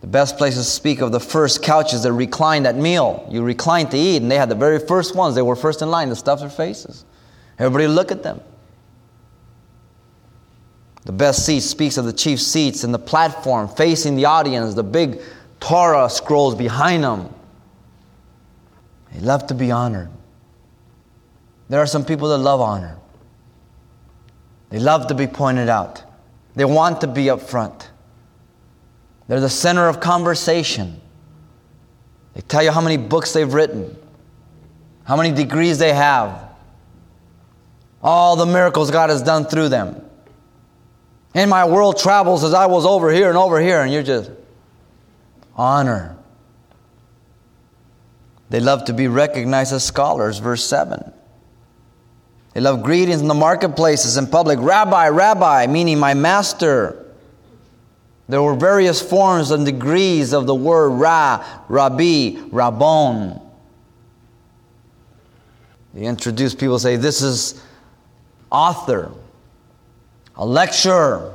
The 0.00 0.06
best 0.06 0.38
places 0.38 0.68
speak 0.68 1.00
of 1.00 1.10
the 1.10 1.20
first 1.20 1.62
couches 1.62 2.04
that 2.04 2.12
reclined 2.12 2.66
at 2.66 2.76
meal. 2.76 3.26
You 3.30 3.42
reclined 3.42 3.90
to 3.90 3.96
eat, 3.96 4.22
and 4.22 4.30
they 4.30 4.36
had 4.36 4.48
the 4.48 4.54
very 4.54 4.78
first 4.78 5.16
ones. 5.16 5.34
They 5.34 5.42
were 5.42 5.56
first 5.56 5.82
in 5.82 5.90
line 5.90 6.08
to 6.10 6.16
stuff 6.16 6.40
their 6.40 6.48
faces. 6.48 7.04
Everybody 7.58 7.88
look 7.88 8.12
at 8.12 8.22
them. 8.22 8.40
The 11.04 11.12
best 11.12 11.44
seat 11.44 11.60
speaks 11.60 11.96
of 11.96 12.04
the 12.04 12.12
chief 12.12 12.40
seats 12.40 12.84
in 12.84 12.92
the 12.92 12.98
platform 12.98 13.68
facing 13.68 14.14
the 14.14 14.26
audience, 14.26 14.74
the 14.74 14.82
big 14.82 15.20
Torah 15.58 16.08
scrolls 16.08 16.54
behind 16.54 17.02
them. 17.02 17.34
They 19.12 19.20
love 19.20 19.46
to 19.48 19.54
be 19.54 19.70
honored. 19.70 20.10
There 21.68 21.80
are 21.80 21.86
some 21.86 22.04
people 22.04 22.28
that 22.28 22.38
love 22.38 22.60
honor. 22.60 22.98
They 24.70 24.78
love 24.78 25.06
to 25.08 25.14
be 25.14 25.26
pointed 25.26 25.68
out. 25.68 26.02
They 26.54 26.64
want 26.64 27.00
to 27.00 27.06
be 27.06 27.30
up 27.30 27.40
front. 27.40 27.90
They're 29.28 29.40
the 29.40 29.50
center 29.50 29.86
of 29.88 30.00
conversation. 30.00 31.00
They 32.34 32.40
tell 32.40 32.62
you 32.62 32.72
how 32.72 32.80
many 32.80 32.96
books 32.96 33.32
they've 33.32 33.52
written, 33.52 33.96
how 35.04 35.16
many 35.16 35.32
degrees 35.32 35.78
they 35.78 35.92
have, 35.92 36.48
all 38.02 38.36
the 38.36 38.46
miracles 38.46 38.90
God 38.90 39.10
has 39.10 39.22
done 39.22 39.44
through 39.44 39.68
them. 39.68 40.02
And 41.34 41.50
my 41.50 41.66
world 41.66 41.98
travels 41.98 42.42
as 42.42 42.54
I 42.54 42.66
was 42.66 42.86
over 42.86 43.12
here 43.12 43.28
and 43.28 43.36
over 43.36 43.60
here, 43.60 43.82
and 43.82 43.92
you're 43.92 44.02
just 44.02 44.30
honor. 45.54 46.16
They 48.50 48.60
love 48.60 48.86
to 48.86 48.94
be 48.94 49.08
recognized 49.08 49.72
as 49.74 49.84
scholars, 49.84 50.38
verse 50.38 50.64
7. 50.64 51.12
They 52.54 52.60
love 52.60 52.82
greetings 52.82 53.20
in 53.20 53.28
the 53.28 53.34
marketplaces 53.34 54.16
and 54.16 54.30
public. 54.30 54.58
Rabbi, 54.60 55.08
rabbi, 55.08 55.66
meaning 55.66 55.98
my 55.98 56.14
master. 56.14 57.07
There 58.28 58.42
were 58.42 58.54
various 58.54 59.00
forms 59.00 59.50
and 59.50 59.64
degrees 59.64 60.34
of 60.34 60.46
the 60.46 60.54
word 60.54 60.90
Ra, 60.90 61.44
Rabbi, 61.68 62.36
Rabbon. 62.50 63.40
They 65.94 66.02
introduce 66.02 66.54
people 66.54 66.78
say, 66.78 66.96
This 66.96 67.22
is 67.22 67.62
author, 68.50 69.10
a 70.36 70.44
lecturer, 70.44 71.34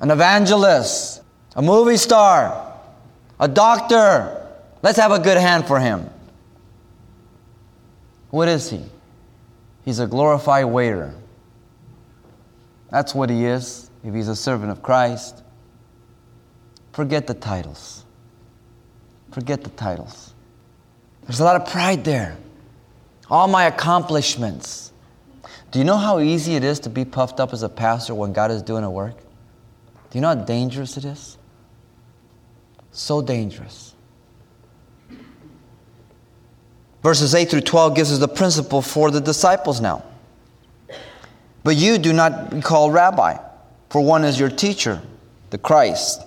an 0.00 0.12
evangelist, 0.12 1.22
a 1.56 1.62
movie 1.62 1.96
star, 1.96 2.74
a 3.40 3.48
doctor. 3.48 4.46
Let's 4.82 4.98
have 4.98 5.10
a 5.10 5.18
good 5.18 5.36
hand 5.36 5.66
for 5.66 5.80
him. 5.80 6.08
What 8.30 8.46
is 8.46 8.70
he? 8.70 8.84
He's 9.84 9.98
a 9.98 10.06
glorified 10.06 10.66
waiter. 10.66 11.14
That's 12.90 13.14
what 13.14 13.30
he 13.30 13.44
is 13.46 13.90
if 14.04 14.14
he's 14.14 14.28
a 14.28 14.36
servant 14.36 14.70
of 14.70 14.80
Christ. 14.80 15.42
Forget 16.98 17.28
the 17.28 17.34
titles. 17.34 18.04
Forget 19.30 19.62
the 19.62 19.70
titles. 19.70 20.34
There's 21.22 21.38
a 21.38 21.44
lot 21.44 21.54
of 21.54 21.70
pride 21.70 22.04
there. 22.04 22.36
All 23.30 23.46
my 23.46 23.66
accomplishments. 23.66 24.92
Do 25.70 25.78
you 25.78 25.84
know 25.84 25.96
how 25.96 26.18
easy 26.18 26.56
it 26.56 26.64
is 26.64 26.80
to 26.80 26.90
be 26.90 27.04
puffed 27.04 27.38
up 27.38 27.52
as 27.52 27.62
a 27.62 27.68
pastor 27.68 28.16
when 28.16 28.32
God 28.32 28.50
is 28.50 28.62
doing 28.62 28.82
a 28.82 28.90
work? 28.90 29.16
Do 29.16 30.18
you 30.18 30.20
know 30.20 30.34
how 30.34 30.42
dangerous 30.42 30.96
it 30.96 31.04
is? 31.04 31.38
So 32.90 33.22
dangerous. 33.22 33.94
Verses 37.04 37.32
8 37.32 37.48
through 37.48 37.60
12 37.60 37.94
gives 37.94 38.12
us 38.12 38.18
the 38.18 38.26
principle 38.26 38.82
for 38.82 39.12
the 39.12 39.20
disciples 39.20 39.80
now. 39.80 40.02
But 41.62 41.76
you 41.76 41.96
do 41.96 42.12
not 42.12 42.50
be 42.50 42.60
called 42.60 42.92
rabbi, 42.92 43.38
for 43.88 44.04
one 44.04 44.24
is 44.24 44.40
your 44.40 44.50
teacher, 44.50 45.00
the 45.50 45.58
Christ 45.58 46.24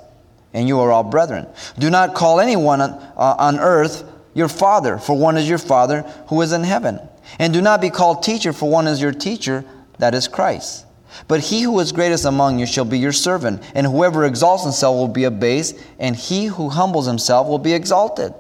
and 0.53 0.67
you 0.67 0.79
are 0.79 0.91
all 0.91 1.03
brethren. 1.03 1.47
Do 1.79 1.89
not 1.89 2.13
call 2.13 2.39
anyone 2.39 2.81
on, 2.81 2.91
uh, 2.91 3.35
on 3.39 3.59
earth 3.59 4.03
your 4.33 4.47
father, 4.47 4.97
for 4.97 5.17
one 5.17 5.37
is 5.37 5.47
your 5.47 5.57
father 5.57 6.01
who 6.27 6.41
is 6.41 6.51
in 6.51 6.63
heaven. 6.63 6.99
And 7.39 7.53
do 7.53 7.61
not 7.61 7.81
be 7.81 7.89
called 7.89 8.23
teacher, 8.23 8.53
for 8.53 8.69
one 8.69 8.87
is 8.87 9.01
your 9.01 9.11
teacher, 9.11 9.65
that 9.99 10.13
is 10.15 10.27
Christ. 10.27 10.85
But 11.27 11.41
he 11.41 11.61
who 11.61 11.79
is 11.79 11.91
greatest 11.91 12.25
among 12.25 12.59
you 12.59 12.65
shall 12.65 12.85
be 12.85 12.99
your 12.99 13.11
servant, 13.11 13.61
and 13.75 13.85
whoever 13.85 14.25
exalts 14.25 14.63
himself 14.63 14.95
will 14.95 15.07
be 15.07 15.25
abased, 15.25 15.77
and 15.99 16.15
he 16.15 16.45
who 16.45 16.69
humbles 16.69 17.05
himself 17.05 17.47
will 17.47 17.59
be 17.59 17.73
exalted. 17.73 18.33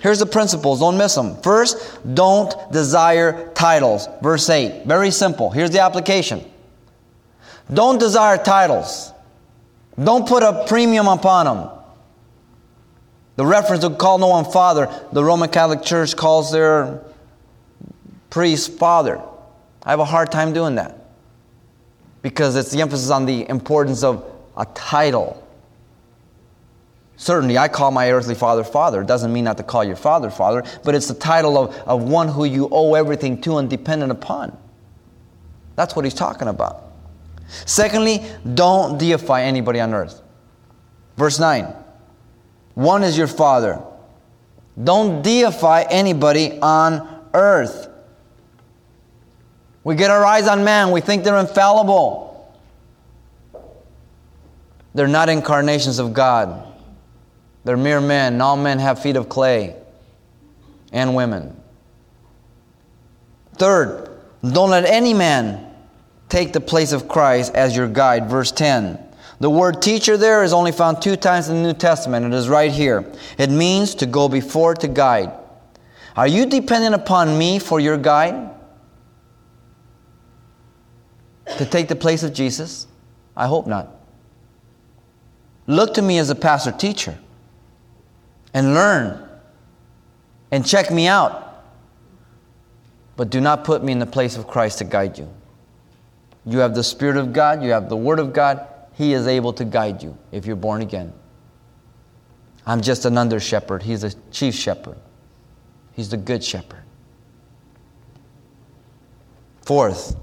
Here's 0.00 0.18
the 0.18 0.26
principles, 0.26 0.80
don't 0.80 0.98
miss 0.98 1.14
them. 1.14 1.40
First, 1.42 1.98
don't 2.14 2.54
desire 2.70 3.50
titles. 3.54 4.06
Verse 4.22 4.48
8, 4.50 4.84
very 4.84 5.10
simple. 5.10 5.50
Here's 5.50 5.70
the 5.70 5.80
application. 5.80 6.44
Don't 7.72 7.98
desire 7.98 8.36
titles. 8.36 9.13
Don't 10.02 10.26
put 10.26 10.42
a 10.42 10.64
premium 10.66 11.06
upon 11.06 11.46
them. 11.46 11.70
The 13.36 13.46
reference 13.46 13.82
to 13.82 13.90
call 13.90 14.18
no 14.18 14.28
one 14.28 14.44
father, 14.44 14.88
the 15.12 15.24
Roman 15.24 15.48
Catholic 15.48 15.82
Church 15.82 16.16
calls 16.16 16.52
their 16.52 17.02
priest 18.30 18.72
father. 18.78 19.20
I 19.82 19.90
have 19.90 20.00
a 20.00 20.04
hard 20.04 20.30
time 20.32 20.52
doing 20.52 20.76
that 20.76 20.98
because 22.22 22.56
it's 22.56 22.70
the 22.70 22.80
emphasis 22.80 23.10
on 23.10 23.26
the 23.26 23.48
importance 23.48 24.02
of 24.02 24.24
a 24.56 24.64
title. 24.66 25.40
Certainly, 27.16 27.58
I 27.58 27.68
call 27.68 27.90
my 27.90 28.10
earthly 28.10 28.34
father 28.34 28.64
father. 28.64 29.02
It 29.02 29.06
doesn't 29.06 29.32
mean 29.32 29.44
not 29.44 29.56
to 29.58 29.62
call 29.62 29.84
your 29.84 29.96
father 29.96 30.30
father, 30.30 30.64
but 30.84 30.94
it's 30.94 31.06
the 31.06 31.14
title 31.14 31.56
of, 31.56 31.76
of 31.86 32.02
one 32.04 32.28
who 32.28 32.44
you 32.44 32.68
owe 32.72 32.94
everything 32.94 33.40
to 33.42 33.58
and 33.58 33.70
dependent 33.70 34.10
upon. 34.10 34.56
That's 35.76 35.94
what 35.94 36.04
he's 36.04 36.14
talking 36.14 36.48
about. 36.48 36.83
Secondly, 37.66 38.24
don't 38.54 38.98
deify 38.98 39.42
anybody 39.42 39.80
on 39.80 39.94
earth. 39.94 40.22
Verse 41.16 41.38
9 41.38 41.72
One 42.74 43.02
is 43.02 43.16
your 43.16 43.26
Father. 43.26 43.80
Don't 44.82 45.22
deify 45.22 45.82
anybody 45.82 46.58
on 46.60 47.26
earth. 47.32 47.88
We 49.84 49.94
get 49.94 50.10
our 50.10 50.24
eyes 50.24 50.48
on 50.48 50.64
man, 50.64 50.90
we 50.90 51.00
think 51.00 51.24
they're 51.24 51.38
infallible. 51.38 52.32
They're 54.94 55.08
not 55.08 55.28
incarnations 55.28 55.98
of 55.98 56.14
God. 56.14 56.72
They're 57.64 57.76
mere 57.76 58.00
men. 58.00 58.40
All 58.40 58.56
men 58.56 58.78
have 58.78 59.02
feet 59.02 59.16
of 59.16 59.28
clay 59.28 59.74
and 60.92 61.16
women. 61.16 61.60
Third, 63.56 64.10
don't 64.42 64.70
let 64.70 64.84
any 64.84 65.12
man 65.12 65.73
take 66.34 66.52
the 66.52 66.60
place 66.60 66.90
of 66.90 67.06
Christ 67.06 67.54
as 67.54 67.76
your 67.76 67.86
guide. 67.86 68.28
Verse 68.28 68.50
10. 68.50 68.98
The 69.38 69.48
word 69.48 69.80
teacher 69.80 70.16
there 70.16 70.42
is 70.42 70.52
only 70.52 70.72
found 70.72 71.00
two 71.00 71.14
times 71.14 71.48
in 71.48 71.62
the 71.62 71.62
New 71.62 71.78
Testament. 71.78 72.26
It 72.26 72.34
is 72.34 72.48
right 72.48 72.72
here. 72.72 73.08
It 73.38 73.50
means 73.50 73.94
to 73.96 74.06
go 74.06 74.28
before 74.28 74.74
to 74.74 74.88
guide. 74.88 75.30
Are 76.16 76.26
you 76.26 76.46
dependent 76.46 76.96
upon 76.96 77.38
me 77.38 77.60
for 77.60 77.78
your 77.78 77.96
guide? 77.96 78.50
To 81.56 81.64
take 81.64 81.86
the 81.86 81.94
place 81.94 82.24
of 82.24 82.32
Jesus? 82.32 82.88
I 83.36 83.46
hope 83.46 83.68
not. 83.68 83.90
Look 85.68 85.94
to 85.94 86.02
me 86.02 86.18
as 86.18 86.30
a 86.30 86.34
pastor 86.34 86.72
teacher 86.72 87.16
and 88.52 88.74
learn 88.74 89.28
and 90.50 90.66
check 90.66 90.90
me 90.90 91.06
out. 91.06 91.64
But 93.16 93.30
do 93.30 93.40
not 93.40 93.62
put 93.62 93.84
me 93.84 93.92
in 93.92 94.00
the 94.00 94.06
place 94.06 94.36
of 94.36 94.48
Christ 94.48 94.78
to 94.78 94.84
guide 94.84 95.16
you. 95.16 95.32
You 96.46 96.58
have 96.58 96.74
the 96.74 96.84
Spirit 96.84 97.16
of 97.16 97.32
God, 97.32 97.62
you 97.62 97.70
have 97.70 97.88
the 97.88 97.96
Word 97.96 98.18
of 98.18 98.32
God. 98.32 98.66
He 98.94 99.12
is 99.12 99.26
able 99.26 99.52
to 99.54 99.64
guide 99.64 100.02
you 100.02 100.16
if 100.30 100.46
you're 100.46 100.56
born 100.56 100.82
again. 100.82 101.12
I'm 102.66 102.80
just 102.80 103.04
an 103.04 103.18
under 103.18 103.40
shepherd. 103.40 103.82
He's 103.82 104.04
a 104.04 104.12
chief 104.30 104.54
shepherd. 104.54 104.96
He's 105.92 106.08
the 106.08 106.16
good 106.16 106.42
shepherd. 106.42 106.82
Fourth, 109.62 110.16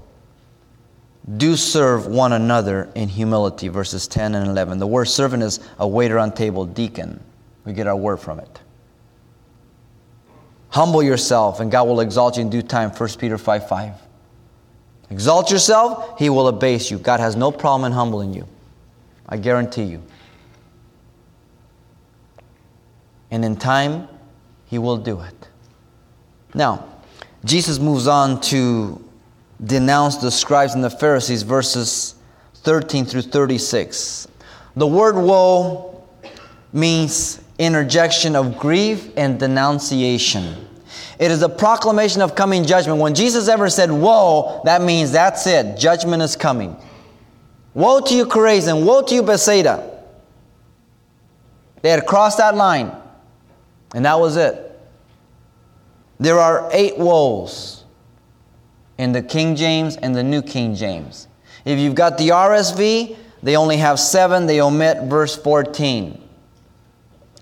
do 1.36 1.56
serve 1.56 2.06
one 2.06 2.32
another 2.32 2.90
in 2.94 3.08
humility, 3.08 3.68
verses 3.68 4.08
10 4.08 4.34
and 4.34 4.48
11. 4.48 4.78
The 4.78 4.86
word 4.86 5.06
servant 5.06 5.42
is 5.42 5.60
a 5.78 5.86
waiter 5.86 6.18
on 6.18 6.32
table, 6.32 6.64
deacon. 6.64 7.22
We 7.64 7.72
get 7.72 7.86
our 7.86 7.96
word 7.96 8.18
from 8.18 8.40
it. 8.40 8.60
Humble 10.70 11.02
yourself, 11.02 11.60
and 11.60 11.70
God 11.70 11.86
will 11.86 12.00
exalt 12.00 12.36
you 12.36 12.42
in 12.42 12.50
due 12.50 12.62
time, 12.62 12.90
1 12.90 13.08
Peter 13.18 13.38
5 13.38 13.68
5. 13.68 13.94
Exalt 15.12 15.50
yourself, 15.50 16.18
he 16.18 16.30
will 16.30 16.48
abase 16.48 16.90
you. 16.90 16.96
God 16.96 17.20
has 17.20 17.36
no 17.36 17.52
problem 17.52 17.84
in 17.84 17.92
humbling 17.92 18.32
you. 18.32 18.48
I 19.28 19.36
guarantee 19.36 19.82
you. 19.82 20.02
And 23.30 23.44
in 23.44 23.56
time, 23.56 24.08
he 24.64 24.78
will 24.78 24.96
do 24.96 25.20
it. 25.20 25.48
Now, 26.54 26.86
Jesus 27.44 27.78
moves 27.78 28.08
on 28.08 28.40
to 28.52 29.06
denounce 29.62 30.16
the 30.16 30.30
scribes 30.30 30.74
and 30.74 30.82
the 30.82 30.88
Pharisees, 30.88 31.42
verses 31.42 32.14
13 32.54 33.04
through 33.04 33.22
36. 33.22 34.28
The 34.76 34.86
word 34.86 35.16
woe 35.16 36.06
means 36.72 37.38
interjection 37.58 38.34
of 38.34 38.58
grief 38.58 39.10
and 39.18 39.38
denunciation. 39.38 40.68
It 41.22 41.30
is 41.30 41.40
a 41.40 41.48
proclamation 41.48 42.20
of 42.20 42.34
coming 42.34 42.64
judgment. 42.64 42.98
When 42.98 43.14
Jesus 43.14 43.46
ever 43.46 43.70
said 43.70 43.92
woe, 43.92 44.60
that 44.64 44.82
means 44.82 45.12
that's 45.12 45.46
it. 45.46 45.78
Judgment 45.78 46.20
is 46.20 46.34
coming. 46.34 46.76
Woe 47.74 48.00
to 48.00 48.12
you, 48.12 48.26
Chorazin. 48.26 48.84
Woe 48.84 49.02
to 49.02 49.14
you, 49.14 49.22
Bethsaida. 49.22 50.02
They 51.80 51.90
had 51.90 52.06
crossed 52.06 52.38
that 52.38 52.56
line, 52.56 52.90
and 53.94 54.04
that 54.04 54.18
was 54.18 54.36
it. 54.36 54.76
There 56.18 56.40
are 56.40 56.68
eight 56.72 56.98
woes 56.98 57.84
in 58.98 59.12
the 59.12 59.22
King 59.22 59.54
James 59.54 59.96
and 59.96 60.16
the 60.16 60.24
New 60.24 60.42
King 60.42 60.74
James. 60.74 61.28
If 61.64 61.78
you've 61.78 61.94
got 61.94 62.18
the 62.18 62.30
RSV, 62.30 63.16
they 63.44 63.56
only 63.56 63.76
have 63.76 64.00
seven, 64.00 64.46
they 64.46 64.60
omit 64.60 65.08
verse 65.08 65.36
14. 65.36 66.20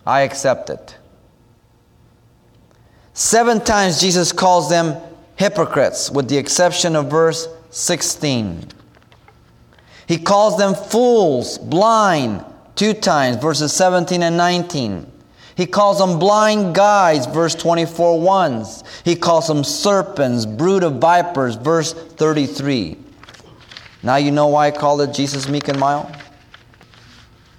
I 0.06 0.20
accept 0.20 0.68
it. 0.68 0.98
Seven 3.12 3.60
times 3.60 4.00
Jesus 4.00 4.32
calls 4.32 4.70
them 4.70 4.96
hypocrites, 5.36 6.10
with 6.10 6.28
the 6.28 6.36
exception 6.36 6.94
of 6.94 7.10
verse 7.10 7.48
16. 7.70 8.68
He 10.06 10.18
calls 10.18 10.58
them 10.58 10.74
fools, 10.74 11.58
blind, 11.58 12.44
two 12.74 12.94
times, 12.94 13.36
verses 13.36 13.72
17 13.72 14.22
and 14.22 14.36
19. 14.36 15.10
He 15.56 15.66
calls 15.66 15.98
them 15.98 16.18
blind 16.18 16.74
guides, 16.74 17.26
verse 17.26 17.54
24 17.54 18.20
ones. 18.20 18.82
He 19.04 19.14
calls 19.16 19.46
them 19.46 19.62
serpents, 19.64 20.46
brood 20.46 20.82
of 20.82 20.94
vipers, 20.94 21.56
verse 21.56 21.92
33. 21.92 22.96
Now 24.02 24.16
you 24.16 24.30
know 24.30 24.46
why 24.46 24.68
I 24.68 24.70
call 24.70 25.00
it 25.02 25.12
Jesus 25.12 25.48
meek 25.48 25.68
and 25.68 25.78
mild? 25.78 26.14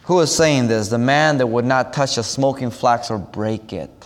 Who 0.04 0.20
is 0.22 0.36
saying 0.36 0.68
this? 0.68 0.88
The 0.90 0.98
man 0.98 1.38
that 1.38 1.48
would 1.48 1.66
not 1.66 1.94
touch 1.94 2.18
a 2.18 2.24
smoking 2.24 2.72
flax 2.72 3.12
or 3.12 3.20
break 3.20 3.72
it 3.72 4.01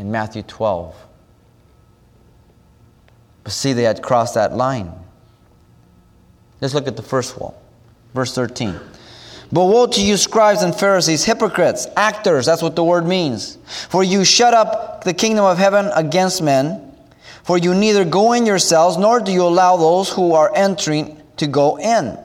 in 0.00 0.10
Matthew 0.10 0.42
12. 0.42 0.96
But 3.44 3.52
see, 3.52 3.74
they 3.74 3.82
had 3.82 4.02
crossed 4.02 4.34
that 4.34 4.56
line. 4.56 4.92
Let's 6.60 6.72
look 6.72 6.88
at 6.88 6.96
the 6.96 7.02
first 7.02 7.38
one, 7.38 7.52
verse 8.14 8.34
13. 8.34 8.80
But 9.52 9.66
woe 9.66 9.86
to 9.86 10.02
you, 10.02 10.16
scribes 10.16 10.62
and 10.62 10.74
Pharisees, 10.74 11.24
hypocrites, 11.24 11.86
actors, 11.96 12.46
that's 12.46 12.62
what 12.62 12.76
the 12.76 12.84
word 12.84 13.06
means. 13.06 13.58
For 13.90 14.02
you 14.02 14.24
shut 14.24 14.54
up 14.54 15.04
the 15.04 15.12
kingdom 15.12 15.44
of 15.44 15.58
heaven 15.58 15.90
against 15.94 16.40
men, 16.40 16.94
for 17.44 17.58
you 17.58 17.74
neither 17.74 18.04
go 18.04 18.32
in 18.32 18.46
yourselves, 18.46 18.96
nor 18.96 19.20
do 19.20 19.32
you 19.32 19.42
allow 19.42 19.76
those 19.76 20.10
who 20.10 20.32
are 20.32 20.50
entering 20.54 21.20
to 21.36 21.46
go 21.46 21.78
in. 21.78 22.18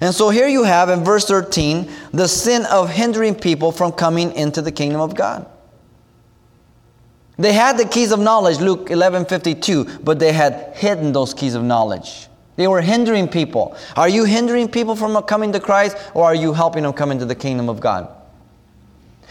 And 0.00 0.14
so 0.14 0.28
here 0.28 0.48
you 0.48 0.64
have 0.64 0.90
in 0.90 1.04
verse 1.04 1.26
13 1.26 1.90
the 2.12 2.28
sin 2.28 2.66
of 2.66 2.90
hindering 2.90 3.34
people 3.34 3.72
from 3.72 3.92
coming 3.92 4.32
into 4.32 4.60
the 4.60 4.72
kingdom 4.72 5.00
of 5.00 5.14
God. 5.14 5.48
They 7.38 7.52
had 7.52 7.78
the 7.78 7.84
keys 7.84 8.10
of 8.10 8.18
knowledge, 8.18 8.58
Luke 8.58 8.90
11 8.90 9.26
52, 9.26 10.00
but 10.00 10.18
they 10.18 10.32
had 10.32 10.72
hidden 10.74 11.12
those 11.12 11.32
keys 11.32 11.54
of 11.54 11.62
knowledge. 11.62 12.28
They 12.56 12.66
were 12.66 12.80
hindering 12.80 13.28
people. 13.28 13.76
Are 13.94 14.08
you 14.08 14.24
hindering 14.24 14.68
people 14.68 14.96
from 14.96 15.22
coming 15.22 15.52
to 15.52 15.60
Christ 15.60 15.96
or 16.14 16.24
are 16.24 16.34
you 16.34 16.52
helping 16.52 16.82
them 16.82 16.92
come 16.92 17.12
into 17.12 17.24
the 17.24 17.36
kingdom 17.36 17.68
of 17.68 17.78
God? 17.78 18.08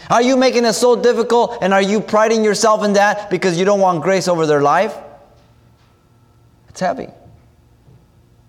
Are 0.08 0.22
you 0.22 0.38
making 0.38 0.64
it 0.64 0.72
so 0.72 0.96
difficult 0.96 1.58
and 1.60 1.74
are 1.74 1.82
you 1.82 2.00
priding 2.00 2.42
yourself 2.42 2.82
in 2.82 2.94
that 2.94 3.28
because 3.28 3.58
you 3.58 3.66
don't 3.66 3.80
want 3.80 4.02
grace 4.02 4.28
over 4.28 4.46
their 4.46 4.62
life? 4.62 4.96
It's 6.70 6.80
heavy. 6.80 7.08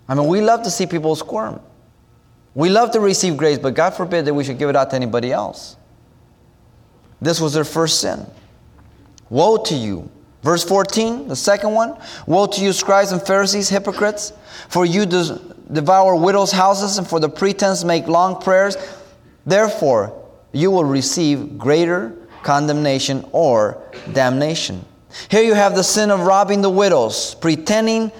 I 0.07 0.15
mean, 0.15 0.27
we 0.27 0.39
love 0.39 0.63
to 0.63 0.71
see 0.71 0.85
people 0.85 1.13
squirm. 1.17 1.59
We 2.55 2.69
love 2.69 2.91
to 2.91 3.01
receive 3.01 3.35
grace, 3.35 3.59
but 3.59 3.73
God 3.73 3.91
forbid 3.91 4.23
that 4.25 4.33
we 4.33 4.45
should 4.45 4.57
give 4.57 4.69
it 4.69 4.75
out 4.77 4.91
to 4.91 4.95
anybody 4.95 5.33
else. 5.33 5.75
This 7.21 7.41
was 7.41 7.53
their 7.53 7.65
first 7.65 7.99
sin. 7.99 8.25
Woe 9.29 9.57
to 9.57 9.75
you 9.75 10.09
Verse 10.41 10.63
14, 10.63 11.27
the 11.27 11.35
second 11.35 11.73
one 11.73 11.97
Woe 12.25 12.47
to 12.47 12.61
you, 12.61 12.71
scribes 12.73 13.11
and 13.11 13.21
Pharisees, 13.21 13.69
hypocrites, 13.69 14.33
for 14.69 14.85
you 14.85 15.05
devour 15.05 16.15
widows' 16.15 16.51
houses 16.51 16.97
and 16.97 17.07
for 17.07 17.19
the 17.19 17.29
pretense 17.29 17.83
make 17.83 18.07
long 18.07 18.41
prayers. 18.41 18.77
Therefore, 19.45 20.15
you 20.51 20.71
will 20.71 20.85
receive 20.85 21.57
greater 21.57 22.15
condemnation 22.43 23.27
or 23.31 23.81
damnation. 24.13 24.85
Here 25.29 25.43
you 25.43 25.55
have 25.55 25.75
the 25.75 25.83
sin 25.83 26.09
of 26.09 26.21
robbing 26.21 26.61
the 26.61 26.69
widows, 26.69 27.35
pretending 27.35 28.11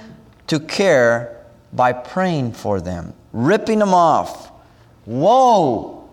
to 0.47 0.59
care 0.59 1.45
by 1.71 1.93
praying 1.93 2.53
for 2.53 2.81
them, 2.81 3.13
ripping 3.31 3.79
them 3.79 3.93
off. 3.93 4.51
Woe 5.05 6.09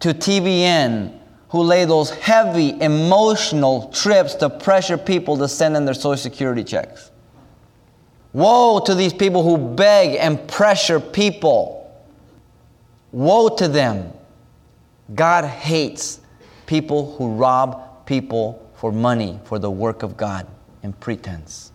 to 0.00 0.12
TBN 0.12 1.18
who 1.52 1.62
lay 1.62 1.84
those 1.84 2.08
heavy 2.08 2.80
emotional 2.80 3.90
trips 3.90 4.34
to 4.34 4.48
pressure 4.48 4.96
people 4.96 5.36
to 5.36 5.46
send 5.46 5.76
in 5.76 5.84
their 5.84 5.92
Social 5.92 6.16
Security 6.16 6.64
checks. 6.64 7.10
Woe 8.32 8.80
to 8.86 8.94
these 8.94 9.12
people 9.12 9.42
who 9.42 9.58
beg 9.58 10.16
and 10.16 10.48
pressure 10.48 10.98
people. 10.98 11.94
Woe 13.12 13.50
to 13.50 13.68
them. 13.68 14.14
God 15.14 15.44
hates 15.44 16.22
people 16.64 17.14
who 17.16 17.34
rob 17.34 18.06
people 18.06 18.66
for 18.76 18.90
money 18.90 19.38
for 19.44 19.58
the 19.58 19.70
work 19.70 20.02
of 20.02 20.16
God 20.16 20.46
in 20.82 20.94
pretense. 20.94 21.70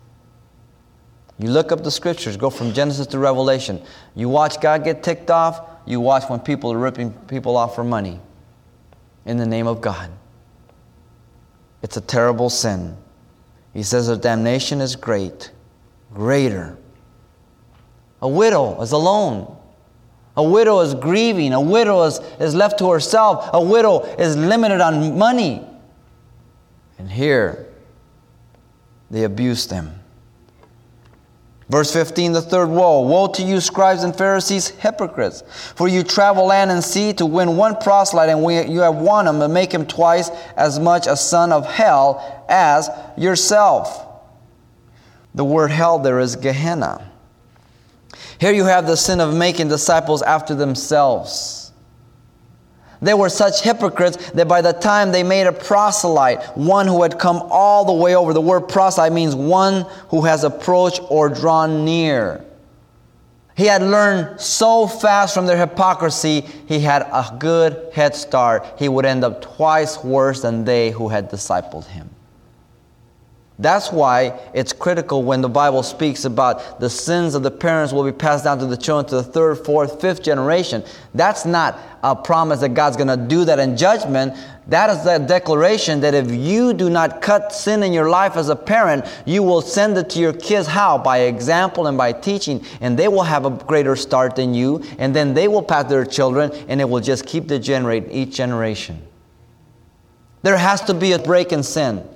You 1.37 1.51
look 1.51 1.71
up 1.71 1.83
the 1.83 1.91
scriptures, 1.91 2.35
go 2.35 2.49
from 2.49 2.73
Genesis 2.73 3.05
to 3.07 3.19
Revelation. 3.19 3.83
You 4.15 4.27
watch 4.27 4.59
God 4.59 4.83
get 4.83 5.03
ticked 5.03 5.29
off, 5.29 5.61
you 5.85 5.99
watch 5.99 6.27
when 6.31 6.39
people 6.39 6.73
are 6.73 6.79
ripping 6.79 7.11
people 7.27 7.55
off 7.55 7.75
for 7.75 7.83
money 7.83 8.19
in 9.27 9.37
the 9.37 9.45
name 9.45 9.67
of 9.67 9.81
God. 9.81 10.09
It's 11.83 11.97
a 11.97 12.01
terrible 12.01 12.49
sin. 12.49 12.97
He 13.73 13.83
says 13.83 14.07
the 14.07 14.17
damnation 14.17 14.81
is 14.81 14.95
great, 14.95 15.51
greater. 16.13 16.77
A 18.21 18.27
widow 18.27 18.81
is 18.81 18.93
alone. 18.93 19.55
A 20.35 20.43
widow 20.43 20.79
is 20.79 20.95
grieving. 20.95 21.53
A 21.53 21.61
widow 21.61 22.03
is, 22.03 22.19
is 22.39 22.55
left 22.55 22.79
to 22.79 22.89
herself. 22.89 23.49
A 23.53 23.61
widow 23.61 24.01
is 24.17 24.35
limited 24.35 24.81
on 24.81 25.17
money. 25.17 25.67
And 26.97 27.11
here, 27.11 27.67
they 29.11 29.23
abuse 29.23 29.67
them. 29.67 29.96
Verse 31.69 31.91
15, 31.91 32.31
the 32.31 32.41
third 32.41 32.69
woe. 32.69 33.01
Woe 33.01 33.27
to 33.27 33.43
you, 33.43 33.59
scribes 33.59 34.03
and 34.03 34.15
Pharisees, 34.15 34.69
hypocrites! 34.69 35.43
For 35.75 35.87
you 35.89 36.01
travel 36.03 36.45
land 36.45 36.71
and 36.71 36.81
sea 36.81 37.11
to 37.13 37.25
win 37.25 37.57
one 37.57 37.75
proselyte, 37.75 38.29
and 38.29 38.71
you 38.71 38.79
have 38.79 38.95
won 38.95 39.27
him, 39.27 39.41
and 39.41 39.53
make 39.53 39.73
him 39.73 39.85
twice 39.85 40.29
as 40.55 40.79
much 40.79 41.07
a 41.07 41.17
son 41.17 41.51
of 41.51 41.65
hell 41.65 42.45
as 42.47 42.89
yourself. 43.17 44.05
The 45.35 45.43
word 45.43 45.71
hell 45.71 45.99
there 45.99 46.19
is 46.19 46.37
Gehenna. 46.37 47.11
Here 48.39 48.53
you 48.53 48.63
have 48.63 48.87
the 48.87 48.95
sin 48.95 49.19
of 49.19 49.35
making 49.35 49.67
disciples 49.67 50.21
after 50.21 50.55
themselves. 50.55 51.66
They 53.01 53.13
were 53.13 53.29
such 53.29 53.61
hypocrites 53.61 54.31
that 54.31 54.47
by 54.47 54.61
the 54.61 54.73
time 54.73 55.11
they 55.11 55.23
made 55.23 55.47
a 55.47 55.51
proselyte, 55.51 56.57
one 56.57 56.87
who 56.87 57.03
had 57.03 57.19
come 57.19 57.41
all 57.49 57.85
the 57.85 57.93
way 57.93 58.15
over, 58.15 58.33
the 58.33 58.41
word 58.41 58.61
proselyte 58.61 59.13
means 59.13 59.35
one 59.35 59.85
who 60.09 60.21
has 60.25 60.43
approached 60.43 61.01
or 61.09 61.29
drawn 61.29 61.85
near. 61.85 62.43
He 63.55 63.65
had 63.65 63.81
learned 63.81 64.39
so 64.39 64.85
fast 64.85 65.33
from 65.33 65.47
their 65.47 65.57
hypocrisy, 65.57 66.41
he 66.67 66.79
had 66.79 67.01
a 67.01 67.35
good 67.39 67.91
head 67.91 68.15
start. 68.15 68.65
He 68.77 68.87
would 68.87 69.05
end 69.05 69.23
up 69.23 69.41
twice 69.41 70.03
worse 70.03 70.43
than 70.43 70.63
they 70.63 70.91
who 70.91 71.07
had 71.07 71.31
discipled 71.31 71.87
him. 71.87 72.09
That's 73.59 73.91
why 73.91 74.39
it's 74.53 74.71
critical 74.71 75.23
when 75.23 75.41
the 75.41 75.49
Bible 75.49 75.81
speaks 75.81 76.25
about 76.25 76.79
the 76.79 76.91
sins 76.91 77.33
of 77.33 77.41
the 77.41 77.49
parents 77.49 77.91
will 77.91 78.03
be 78.03 78.11
passed 78.11 78.43
down 78.43 78.59
to 78.59 78.67
the 78.67 78.77
children 78.77 79.09
to 79.09 79.15
the 79.15 79.23
third, 79.23 79.65
fourth, 79.65 79.99
fifth 79.99 80.21
generation. 80.21 80.83
That's 81.15 81.43
not 81.43 81.79
a 82.03 82.15
promise 82.15 82.59
that 82.59 82.75
God's 82.75 82.97
going 82.97 83.07
to 83.07 83.17
do 83.17 83.45
that 83.45 83.57
in 83.57 83.75
judgment. 83.75 84.35
That 84.67 84.91
is 84.91 85.03
that 85.05 85.27
declaration 85.27 86.01
that 86.01 86.13
if 86.13 86.29
you 86.29 86.71
do 86.71 86.87
not 86.91 87.19
cut 87.19 87.51
sin 87.51 87.81
in 87.81 87.93
your 87.93 88.09
life 88.09 88.37
as 88.37 88.49
a 88.49 88.55
parent, 88.55 89.05
you 89.25 89.41
will 89.41 89.61
send 89.61 89.97
it 89.97 90.11
to 90.11 90.19
your 90.19 90.33
kids. 90.33 90.67
How? 90.67 90.99
By 90.99 91.21
example 91.21 91.87
and 91.87 91.97
by 91.97 92.11
teaching. 92.11 92.63
And 92.79 92.97
they 92.99 93.07
will 93.07 93.23
have 93.23 93.45
a 93.45 93.49
greater 93.49 93.95
start 93.95 94.35
than 94.35 94.53
you. 94.53 94.83
And 94.99 95.15
then 95.15 95.33
they 95.33 95.47
will 95.47 95.63
pass 95.63 95.89
their 95.89 96.05
children, 96.05 96.51
and 96.67 96.79
it 96.79 96.87
will 96.87 97.01
just 97.01 97.25
keep 97.25 97.47
degenerating 97.47 98.11
each 98.11 98.35
generation. 98.35 99.01
There 100.43 100.57
has 100.57 100.81
to 100.81 100.93
be 100.93 101.13
a 101.13 101.19
break 101.19 101.51
in 101.51 101.63
sin. 101.63 102.07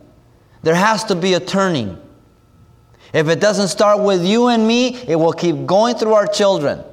There 0.64 0.76
has 0.76 1.04
to 1.06 1.16
be 1.16 1.34
a 1.34 1.40
turning. 1.40 2.00
If 3.14 3.28
it 3.28 3.40
doesn't 3.40 3.68
start 3.68 4.02
with 4.02 4.26
you 4.26 4.48
and 4.48 4.66
me, 4.66 4.96
it 5.08 5.16
will 5.16 5.34
keep 5.34 5.66
going 5.66 5.96
through 5.96 6.14
our 6.14 6.28
children. 6.28 6.84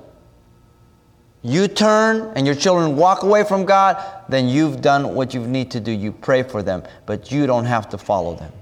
You 1.43 1.69
turn 1.69 2.33
and 2.35 2.47
your 2.47 2.57
children 2.57 2.97
walk 2.97 3.23
away 3.23 3.45
from 3.45 3.65
God, 3.65 4.03
then 4.29 4.49
you've 4.49 4.81
done 4.81 5.15
what 5.15 5.35
you 5.35 5.47
need 5.47 5.71
to 5.73 5.81
do. 5.81 5.93
You 5.93 6.13
pray 6.13 6.43
for 6.43 6.63
them, 6.63 6.83
but 7.07 7.31
you 7.31 7.47
don't 7.47 7.67
have 7.67 7.89
to 7.91 7.99
follow 7.99 8.35
them. 8.35 8.53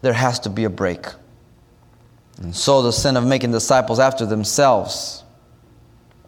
There 0.00 0.12
has 0.12 0.40
to 0.40 0.50
be 0.50 0.64
a 0.64 0.70
break. 0.70 1.06
And 2.42 2.54
so 2.54 2.82
the 2.82 2.92
sin 2.92 3.16
of 3.16 3.26
making 3.26 3.52
disciples 3.52 3.98
after 3.98 4.26
themselves. 4.26 5.24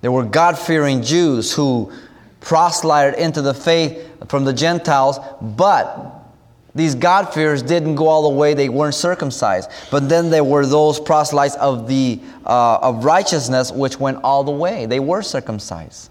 There 0.00 0.12
were 0.12 0.24
God 0.24 0.58
fearing 0.58 1.02
Jews 1.02 1.52
who 1.52 1.92
proselyted 2.40 3.18
into 3.18 3.42
the 3.42 3.54
faith 3.54 4.08
from 4.28 4.44
the 4.44 4.52
Gentiles, 4.52 5.18
but 5.40 6.19
these 6.74 6.94
God-fearers 6.94 7.62
didn't 7.62 7.96
go 7.96 8.06
all 8.06 8.22
the 8.22 8.36
way, 8.36 8.54
they 8.54 8.68
weren't 8.68 8.94
circumcised. 8.94 9.70
But 9.90 10.08
then 10.08 10.30
there 10.30 10.44
were 10.44 10.64
those 10.64 11.00
proselytes 11.00 11.56
of, 11.56 11.88
the, 11.88 12.20
uh, 12.46 12.78
of 12.82 13.04
righteousness 13.04 13.72
which 13.72 13.98
went 13.98 14.18
all 14.22 14.44
the 14.44 14.52
way. 14.52 14.86
They 14.86 15.00
were 15.00 15.22
circumcised. 15.22 16.10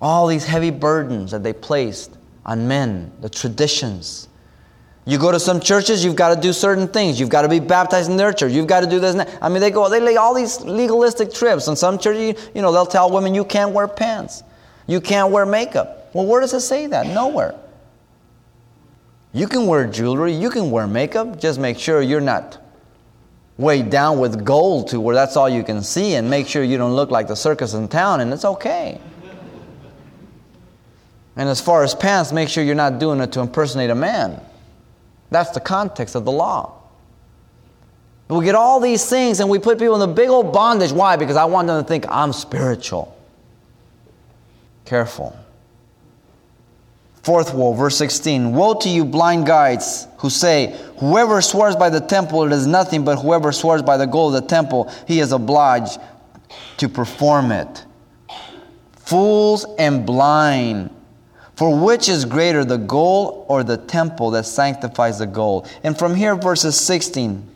All 0.00 0.26
these 0.26 0.44
heavy 0.44 0.70
burdens 0.70 1.30
that 1.30 1.42
they 1.42 1.52
placed 1.52 2.16
on 2.44 2.66
men, 2.68 3.12
the 3.20 3.28
traditions. 3.28 4.28
You 5.04 5.18
go 5.18 5.30
to 5.30 5.38
some 5.38 5.60
churches, 5.60 6.04
you've 6.04 6.16
got 6.16 6.34
to 6.34 6.40
do 6.40 6.52
certain 6.52 6.88
things. 6.88 7.20
You've 7.20 7.28
got 7.28 7.42
to 7.42 7.48
be 7.48 7.60
baptized 7.60 8.10
in 8.10 8.16
their 8.16 8.32
church. 8.32 8.52
You've 8.52 8.66
got 8.66 8.80
to 8.80 8.88
do 8.88 8.98
this 8.98 9.12
and 9.12 9.20
that. 9.20 9.38
I 9.40 9.48
mean, 9.48 9.60
they 9.60 9.70
go, 9.70 9.88
they 9.88 10.00
lay 10.00 10.16
all 10.16 10.34
these 10.34 10.60
legalistic 10.62 11.32
trips. 11.32 11.68
And 11.68 11.78
some 11.78 11.98
churches, 11.98 12.50
you 12.54 12.62
know, 12.62 12.72
they'll 12.72 12.84
tell 12.86 13.12
women, 13.12 13.32
you 13.32 13.44
can't 13.44 13.70
wear 13.70 13.86
pants. 13.86 14.42
You 14.88 15.00
can't 15.00 15.30
wear 15.30 15.46
makeup. 15.46 16.10
Well, 16.12 16.26
where 16.26 16.40
does 16.40 16.52
it 16.52 16.60
say 16.60 16.88
that? 16.88 17.06
Nowhere. 17.06 17.54
You 19.36 19.46
can 19.46 19.66
wear 19.66 19.86
jewelry, 19.86 20.32
you 20.32 20.48
can 20.48 20.70
wear 20.70 20.86
makeup, 20.86 21.38
just 21.38 21.60
make 21.60 21.78
sure 21.78 22.00
you're 22.00 22.22
not 22.22 22.56
weighed 23.58 23.90
down 23.90 24.18
with 24.18 24.46
gold 24.46 24.88
to 24.88 24.98
where 24.98 25.14
that's 25.14 25.36
all 25.36 25.46
you 25.46 25.62
can 25.62 25.82
see, 25.82 26.14
and 26.14 26.30
make 26.30 26.46
sure 26.46 26.64
you 26.64 26.78
don't 26.78 26.94
look 26.94 27.10
like 27.10 27.28
the 27.28 27.36
circus 27.36 27.74
in 27.74 27.86
town, 27.86 28.22
and 28.22 28.32
it's 28.32 28.46
okay. 28.46 28.98
And 31.36 31.50
as 31.50 31.60
far 31.60 31.84
as 31.84 31.94
pants, 31.94 32.32
make 32.32 32.48
sure 32.48 32.64
you're 32.64 32.74
not 32.74 32.98
doing 32.98 33.20
it 33.20 33.30
to 33.32 33.40
impersonate 33.40 33.90
a 33.90 33.94
man. 33.94 34.40
That's 35.30 35.50
the 35.50 35.60
context 35.60 36.14
of 36.14 36.24
the 36.24 36.32
law. 36.32 36.72
We 38.28 38.42
get 38.42 38.54
all 38.54 38.80
these 38.80 39.06
things 39.06 39.40
and 39.40 39.50
we 39.50 39.58
put 39.58 39.78
people 39.78 39.94
in 39.94 40.00
the 40.00 40.14
big 40.14 40.30
old 40.30 40.54
bondage. 40.54 40.92
Why? 40.92 41.16
Because 41.16 41.36
I 41.36 41.44
want 41.44 41.68
them 41.68 41.84
to 41.84 41.86
think 41.86 42.06
I'm 42.08 42.32
spiritual. 42.32 43.14
Careful. 44.86 45.38
Fourth 47.26 47.52
woe, 47.54 47.72
verse 47.72 47.96
16 47.96 48.54
Woe 48.54 48.74
to 48.74 48.88
you, 48.88 49.04
blind 49.04 49.46
guides, 49.46 50.06
who 50.18 50.30
say, 50.30 50.80
Whoever 50.98 51.42
swears 51.42 51.74
by 51.74 51.90
the 51.90 52.00
temple, 52.00 52.44
it 52.44 52.52
is 52.52 52.68
nothing, 52.68 53.04
but 53.04 53.16
whoever 53.16 53.50
swears 53.50 53.82
by 53.82 53.96
the 53.96 54.06
gold 54.06 54.36
of 54.36 54.42
the 54.42 54.48
temple, 54.48 54.92
he 55.08 55.18
is 55.18 55.32
obliged 55.32 55.98
to 56.76 56.88
perform 56.88 57.50
it. 57.50 57.84
Fools 58.92 59.66
and 59.76 60.06
blind. 60.06 60.90
For 61.56 61.76
which 61.76 62.08
is 62.08 62.24
greater, 62.24 62.64
the 62.64 62.78
gold 62.78 63.46
or 63.48 63.64
the 63.64 63.76
temple 63.76 64.30
that 64.30 64.46
sanctifies 64.46 65.18
the 65.18 65.26
gold? 65.26 65.68
And 65.82 65.98
from 65.98 66.14
here, 66.14 66.36
verses 66.36 66.78
16 66.78 67.55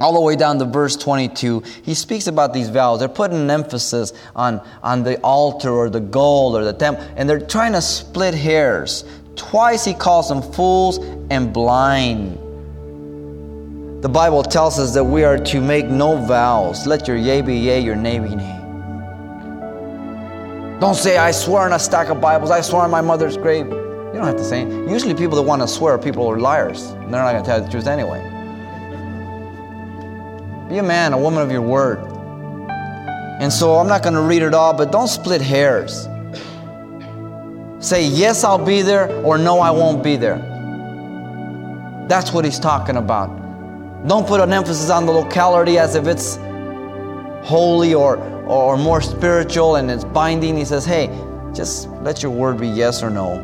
all 0.00 0.14
the 0.14 0.20
way 0.20 0.36
down 0.36 0.58
to 0.58 0.64
verse 0.64 0.96
22, 0.96 1.62
he 1.82 1.94
speaks 1.94 2.26
about 2.26 2.52
these 2.52 2.68
vows. 2.70 3.00
They're 3.00 3.08
putting 3.08 3.38
an 3.38 3.50
emphasis 3.50 4.12
on, 4.36 4.60
on 4.82 5.02
the 5.02 5.18
altar 5.20 5.70
or 5.70 5.90
the 5.90 6.00
gold 6.00 6.54
or 6.54 6.64
the 6.64 6.72
temple, 6.72 7.04
and 7.16 7.28
they're 7.28 7.40
trying 7.40 7.72
to 7.72 7.82
split 7.82 8.34
hairs. 8.34 9.04
Twice 9.34 9.84
he 9.84 9.94
calls 9.94 10.28
them 10.28 10.42
fools 10.42 10.98
and 11.30 11.52
blind. 11.52 12.38
The 14.02 14.08
Bible 14.08 14.44
tells 14.44 14.78
us 14.78 14.94
that 14.94 15.02
we 15.02 15.24
are 15.24 15.38
to 15.38 15.60
make 15.60 15.86
no 15.86 16.16
vows. 16.16 16.86
Let 16.86 17.08
your 17.08 17.16
yea 17.16 17.40
be 17.40 17.56
yea, 17.56 17.80
your 17.80 17.96
nay 17.96 18.20
be 18.20 18.36
nay. 18.36 18.54
Don't 20.80 20.94
say, 20.94 21.18
I 21.18 21.32
swear 21.32 21.62
on 21.62 21.72
a 21.72 21.78
stack 21.78 22.08
of 22.08 22.20
Bibles, 22.20 22.52
I 22.52 22.60
swear 22.60 22.82
on 22.82 22.90
my 22.92 23.00
mother's 23.00 23.36
grave. 23.36 23.66
You 23.66 24.14
don't 24.14 24.26
have 24.26 24.36
to 24.36 24.44
say 24.44 24.62
it. 24.62 24.88
Usually, 24.88 25.14
people 25.14 25.36
that 25.36 25.42
want 25.42 25.62
to 25.62 25.68
swear 25.68 25.98
people 25.98 26.26
are 26.28 26.38
liars. 26.38 26.92
They're 26.92 27.10
not 27.10 27.32
going 27.32 27.42
to 27.42 27.50
tell 27.50 27.60
the 27.60 27.68
truth 27.68 27.88
anyway. 27.88 28.27
Be 30.68 30.78
a 30.78 30.82
man, 30.82 31.14
a 31.14 31.18
woman 31.18 31.42
of 31.42 31.50
your 31.50 31.62
word. 31.62 31.98
And 33.40 33.50
so 33.50 33.76
I'm 33.76 33.88
not 33.88 34.02
going 34.02 34.14
to 34.14 34.20
read 34.20 34.42
it 34.42 34.52
all, 34.52 34.74
but 34.74 34.92
don't 34.92 35.08
split 35.08 35.40
hairs. 35.40 36.08
Say, 37.78 38.04
yes, 38.06 38.44
I'll 38.44 38.62
be 38.62 38.82
there, 38.82 39.08
or 39.24 39.38
no, 39.38 39.60
I 39.60 39.70
won't 39.70 40.02
be 40.02 40.16
there. 40.16 40.36
That's 42.08 42.32
what 42.32 42.44
he's 42.44 42.58
talking 42.58 42.96
about. 42.96 43.28
Don't 44.06 44.26
put 44.26 44.40
an 44.40 44.52
emphasis 44.52 44.90
on 44.90 45.06
the 45.06 45.12
locality 45.12 45.78
as 45.78 45.94
if 45.94 46.06
it's 46.06 46.36
holy 47.46 47.94
or, 47.94 48.18
or 48.46 48.76
more 48.76 49.00
spiritual 49.00 49.76
and 49.76 49.90
it's 49.90 50.04
binding. 50.04 50.56
He 50.56 50.64
says, 50.64 50.84
hey, 50.84 51.06
just 51.54 51.88
let 52.02 52.22
your 52.22 52.32
word 52.32 52.58
be 52.58 52.68
yes 52.68 53.02
or 53.02 53.08
no. 53.08 53.38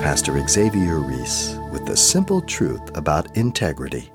Pastor 0.00 0.46
Xavier 0.46 1.00
Reese 1.00 1.57
with 1.70 1.86
the 1.86 1.96
simple 1.96 2.40
truth 2.40 2.96
about 2.96 3.36
integrity. 3.36 4.10